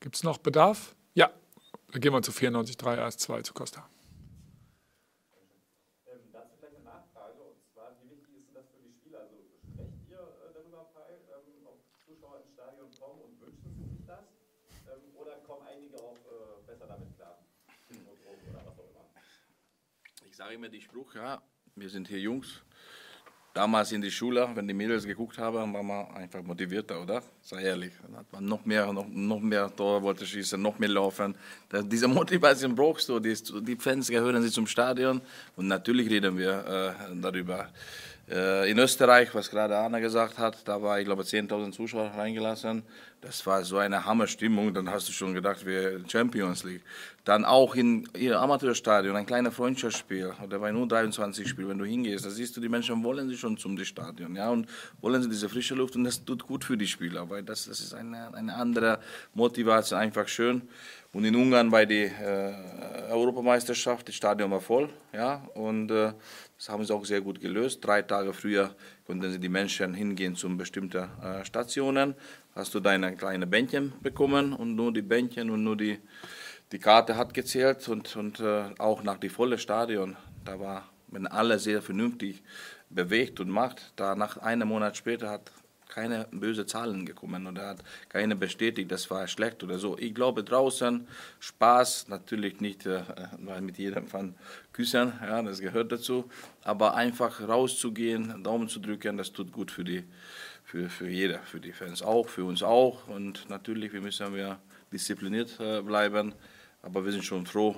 Gibt 0.00 0.16
es 0.16 0.22
noch 0.22 0.38
Bedarf? 0.38 0.94
Ja, 1.14 1.30
dann 1.92 2.00
gehen 2.00 2.12
wir 2.12 2.22
zu 2.22 2.32
94.3 2.32 2.96
erst 2.96 3.20
2 3.20 3.42
zu 3.42 3.54
Costa. 3.54 3.86
Sage 20.40 20.54
immer 20.54 20.70
die 20.70 20.80
Spruch, 20.80 21.14
ja, 21.14 21.42
wir 21.76 21.90
sind 21.90 22.08
hier 22.08 22.18
Jungs, 22.18 22.62
damals 23.52 23.92
in 23.92 24.00
die 24.00 24.10
Schule, 24.10 24.48
wenn 24.54 24.66
die 24.66 24.72
Mädels 24.72 25.04
geguckt 25.04 25.36
haben, 25.36 25.74
war 25.74 25.82
man 25.82 26.06
einfach 26.14 26.42
motivierter, 26.42 27.02
oder? 27.02 27.22
Sei 27.42 27.62
ehrlich. 27.62 27.92
Dann 28.02 28.16
hat 28.16 28.32
man 28.32 28.46
noch 28.46 28.64
mehr, 28.64 28.90
noch, 28.90 29.06
noch 29.06 29.40
mehr 29.40 29.70
Tore 29.76 30.00
wollte 30.02 30.24
schießen, 30.24 30.58
noch 30.62 30.78
mehr 30.78 30.88
laufen. 30.88 31.36
Das, 31.68 31.86
diese 31.86 32.08
Motivation 32.08 32.74
brauchst 32.74 33.06
du. 33.10 33.20
Die, 33.20 33.34
die 33.60 33.76
Fans 33.76 34.08
gehören 34.08 34.40
sie 34.40 34.50
zum 34.50 34.66
Stadion 34.66 35.20
und 35.56 35.68
natürlich 35.68 36.08
reden 36.08 36.38
wir 36.38 36.96
äh, 37.10 37.20
darüber. 37.20 37.68
Äh, 38.30 38.70
in 38.70 38.78
Österreich, 38.78 39.34
was 39.34 39.50
gerade 39.50 39.76
Anna 39.76 39.98
gesagt 39.98 40.38
hat, 40.38 40.56
da 40.68 40.80
war, 40.80 41.00
ich 41.00 41.04
glaube, 41.04 41.24
10.000 41.24 41.72
Zuschauer 41.72 42.12
reingelassen. 42.16 42.84
Das 43.20 43.44
war 43.44 43.64
so 43.64 43.78
eine 43.78 44.06
Hammerstimmung. 44.06 44.72
Dann 44.72 44.88
hast 44.88 45.08
du 45.08 45.12
schon 45.12 45.34
gedacht, 45.34 45.66
wir 45.66 46.00
Champions 46.08 46.62
League. 46.62 46.82
Dann 47.24 47.44
auch 47.44 47.74
in 47.74 48.08
ihr 48.16 48.38
Amateurstadion, 48.40 49.16
ein 49.16 49.26
kleines 49.26 49.54
Freundschaftsspiel 49.54 50.32
oder 50.44 50.60
bei 50.60 50.70
nur 50.70 50.86
23 50.86 51.46
Spiel, 51.48 51.68
wenn 51.68 51.78
du 51.78 51.84
hingehst, 51.84 52.24
da 52.24 52.30
siehst 52.30 52.56
du, 52.56 52.60
die 52.60 52.68
Menschen 52.68 53.02
wollen 53.04 53.28
sie 53.28 53.36
schon 53.36 53.58
zum 53.58 53.76
Stadion, 53.84 54.34
ja, 54.34 54.48
und 54.48 54.66
wollen 55.02 55.22
sie 55.22 55.28
diese 55.28 55.48
frische 55.48 55.74
Luft 55.74 55.96
und 55.96 56.04
das 56.04 56.24
tut 56.24 56.46
gut 56.46 56.64
für 56.64 56.78
die 56.78 56.86
Spieler, 56.86 57.28
weil 57.28 57.42
das, 57.42 57.66
das 57.66 57.80
ist 57.80 57.92
eine, 57.92 58.32
eine 58.32 58.54
andere 58.54 59.00
Motivation, 59.34 60.00
einfach 60.00 60.28
schön. 60.28 60.62
Und 61.12 61.24
in 61.24 61.36
Ungarn 61.36 61.70
bei 61.70 61.84
der 61.84 62.06
äh, 62.20 63.12
Europameisterschaft, 63.12 64.08
das 64.08 64.14
Stadion 64.14 64.50
war 64.50 64.60
voll, 64.60 64.88
ja, 65.12 65.46
und 65.54 65.90
äh, 65.90 66.12
das 66.60 66.68
haben 66.68 66.84
sie 66.84 66.92
auch 66.92 67.06
sehr 67.06 67.22
gut 67.22 67.40
gelöst. 67.40 67.82
Drei 67.82 68.02
Tage 68.02 68.34
früher 68.34 68.74
konnten 69.06 69.32
sie 69.32 69.40
die 69.40 69.48
Menschen 69.48 69.94
hingehen 69.94 70.36
zu 70.36 70.54
bestimmten 70.58 71.08
äh, 71.22 71.42
Stationen. 71.42 72.14
Hast 72.54 72.74
du 72.74 72.80
deine 72.80 73.16
kleine 73.16 73.46
Bändchen 73.46 73.94
bekommen 74.02 74.52
und 74.52 74.74
nur 74.74 74.92
die 74.92 75.00
Bändchen 75.00 75.48
und 75.48 75.64
nur 75.64 75.78
die, 75.78 75.98
die 76.70 76.78
Karte 76.78 77.16
hat 77.16 77.32
gezählt 77.32 77.88
und, 77.88 78.14
und 78.14 78.40
äh, 78.40 78.64
auch 78.76 79.02
nach 79.02 79.16
die 79.16 79.30
volle 79.30 79.56
Stadion. 79.56 80.18
Da 80.44 80.60
war, 80.60 80.90
wenn 81.08 81.26
alle 81.26 81.58
sehr 81.58 81.80
vernünftig 81.80 82.42
bewegt 82.90 83.40
und 83.40 83.48
macht, 83.48 83.94
da 83.96 84.14
nach 84.14 84.36
einem 84.36 84.68
Monat 84.68 84.98
später 84.98 85.30
hat 85.30 85.50
keine 85.90 86.26
böse 86.30 86.64
Zahlen 86.64 87.04
gekommen 87.04 87.46
oder 87.46 87.68
hat 87.68 87.84
keine 88.08 88.36
bestätigt, 88.36 88.90
das 88.90 89.10
war 89.10 89.26
schlecht 89.26 89.62
oder 89.62 89.78
so. 89.78 89.98
Ich 89.98 90.14
glaube 90.14 90.44
draußen 90.44 91.06
Spaß, 91.40 92.08
natürlich 92.08 92.60
nicht 92.60 92.86
äh, 92.86 93.02
mit 93.60 93.76
jedem 93.76 94.06
von 94.06 94.34
küssen, 94.72 95.12
ja, 95.20 95.42
das 95.42 95.60
gehört 95.60 95.92
dazu, 95.92 96.30
aber 96.62 96.94
einfach 96.94 97.46
rauszugehen, 97.46 98.42
Daumen 98.42 98.68
zu 98.68 98.80
drücken, 98.80 99.16
das 99.16 99.32
tut 99.32 99.52
gut 99.52 99.70
für 99.70 99.84
die 99.84 100.04
für, 100.70 100.88
für 100.88 101.08
jeder, 101.08 101.40
für 101.40 101.58
die 101.58 101.72
Fans 101.72 102.00
auch, 102.00 102.28
für 102.28 102.44
uns 102.44 102.62
auch. 102.62 103.08
Und 103.08 103.50
natürlich 103.50 103.92
wir 103.92 104.00
müssen 104.00 104.32
wir 104.34 104.60
diszipliniert 104.92 105.58
äh, 105.58 105.82
bleiben, 105.82 106.32
aber 106.82 107.04
wir 107.04 107.10
sind 107.10 107.24
schon 107.24 107.44
froh, 107.44 107.74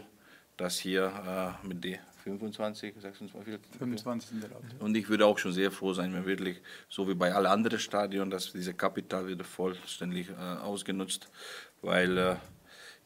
dass 0.58 0.78
hier 0.78 1.56
äh, 1.64 1.66
mit 1.66 1.82
den 1.82 1.98
25, 2.22 2.94
26, 3.00 3.58
25 3.78 4.30
sind 4.30 4.44
erlaubt. 4.44 4.64
Und 4.78 4.96
ich 4.96 5.08
würde 5.08 5.26
auch 5.26 5.38
schon 5.38 5.52
sehr 5.52 5.70
froh 5.70 5.92
sein, 5.92 6.14
wenn 6.14 6.24
wirklich, 6.24 6.60
so 6.88 7.08
wie 7.08 7.14
bei 7.14 7.32
allen 7.32 7.46
anderen 7.46 7.78
Stadien, 7.78 8.30
dass 8.30 8.52
diese 8.52 8.74
Kapital 8.74 9.26
wieder 9.26 9.44
vollständig 9.44 10.30
äh, 10.30 10.34
ausgenutzt, 10.34 11.28
weil 11.82 12.16
äh, 12.16 12.36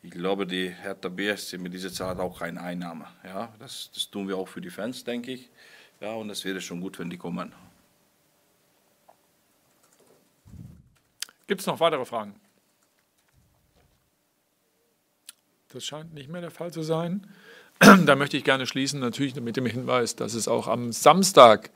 ich 0.02 0.10
glaube, 0.10 0.46
die 0.46 0.68
Hertha 0.68 1.08
BSC 1.08 1.58
mit 1.58 1.72
dieser 1.72 1.92
Zahl 1.92 2.10
hat 2.10 2.20
auch 2.20 2.38
keine 2.38 2.60
Einnahme. 2.60 3.06
Ja, 3.24 3.52
das, 3.58 3.90
das 3.92 4.10
tun 4.10 4.28
wir 4.28 4.36
auch 4.36 4.48
für 4.48 4.60
die 4.60 4.70
Fans, 4.70 5.02
denke 5.02 5.32
ich. 5.32 5.50
Ja, 6.00 6.12
und 6.12 6.28
es 6.30 6.44
wäre 6.44 6.60
schon 6.60 6.80
gut, 6.80 6.98
wenn 6.98 7.10
die 7.10 7.16
kommen. 7.16 7.52
Gibt 11.46 11.60
es 11.60 11.66
noch 11.66 11.80
weitere 11.80 12.04
Fragen? 12.04 12.38
Das 15.68 15.84
scheint 15.84 16.14
nicht 16.14 16.28
mehr 16.28 16.40
der 16.40 16.50
Fall 16.50 16.72
zu 16.72 16.82
sein. 16.82 17.26
Da 17.78 18.16
möchte 18.16 18.36
ich 18.36 18.44
gerne 18.44 18.66
schließen, 18.66 19.00
natürlich 19.00 19.34
mit 19.36 19.56
dem 19.56 19.66
Hinweis, 19.66 20.16
dass 20.16 20.34
es 20.34 20.48
auch 20.48 20.68
am 20.68 20.92
Samstag 20.92 21.70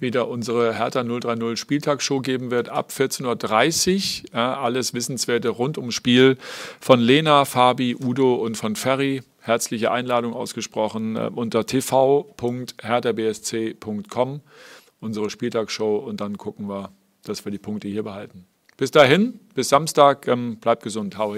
wieder 0.00 0.28
unsere 0.28 0.74
Hertha 0.74 1.02
030 1.02 1.58
Spieltagsshow 1.60 2.20
geben 2.20 2.50
wird 2.50 2.68
ab 2.68 2.92
14.30 2.96 4.32
Uhr. 4.32 4.38
Alles 4.38 4.94
Wissenswerte 4.94 5.48
rund 5.50 5.78
ums 5.78 5.94
Spiel 5.94 6.36
von 6.80 6.98
Lena, 7.00 7.44
Fabi, 7.44 7.96
Udo 7.96 8.34
und 8.34 8.56
von 8.56 8.74
Ferry. 8.76 9.22
Herzliche 9.42 9.90
Einladung 9.90 10.34
ausgesprochen 10.34 11.16
äh, 11.16 11.30
unter 11.34 11.64
tv.herterbsc.com 11.66 14.40
unsere 15.00 15.30
Spieltagsshow 15.30 15.96
und 15.96 16.20
dann 16.20 16.36
gucken 16.36 16.68
wir, 16.68 16.90
dass 17.24 17.42
wir 17.44 17.52
die 17.52 17.58
Punkte 17.58 17.88
hier 17.88 18.02
behalten. 18.02 18.44
Bis 18.76 18.90
dahin, 18.90 19.40
bis 19.54 19.70
Samstag, 19.70 20.28
ähm, 20.28 20.56
bleibt 20.56 20.82
gesund, 20.82 21.16
hau 21.18 21.34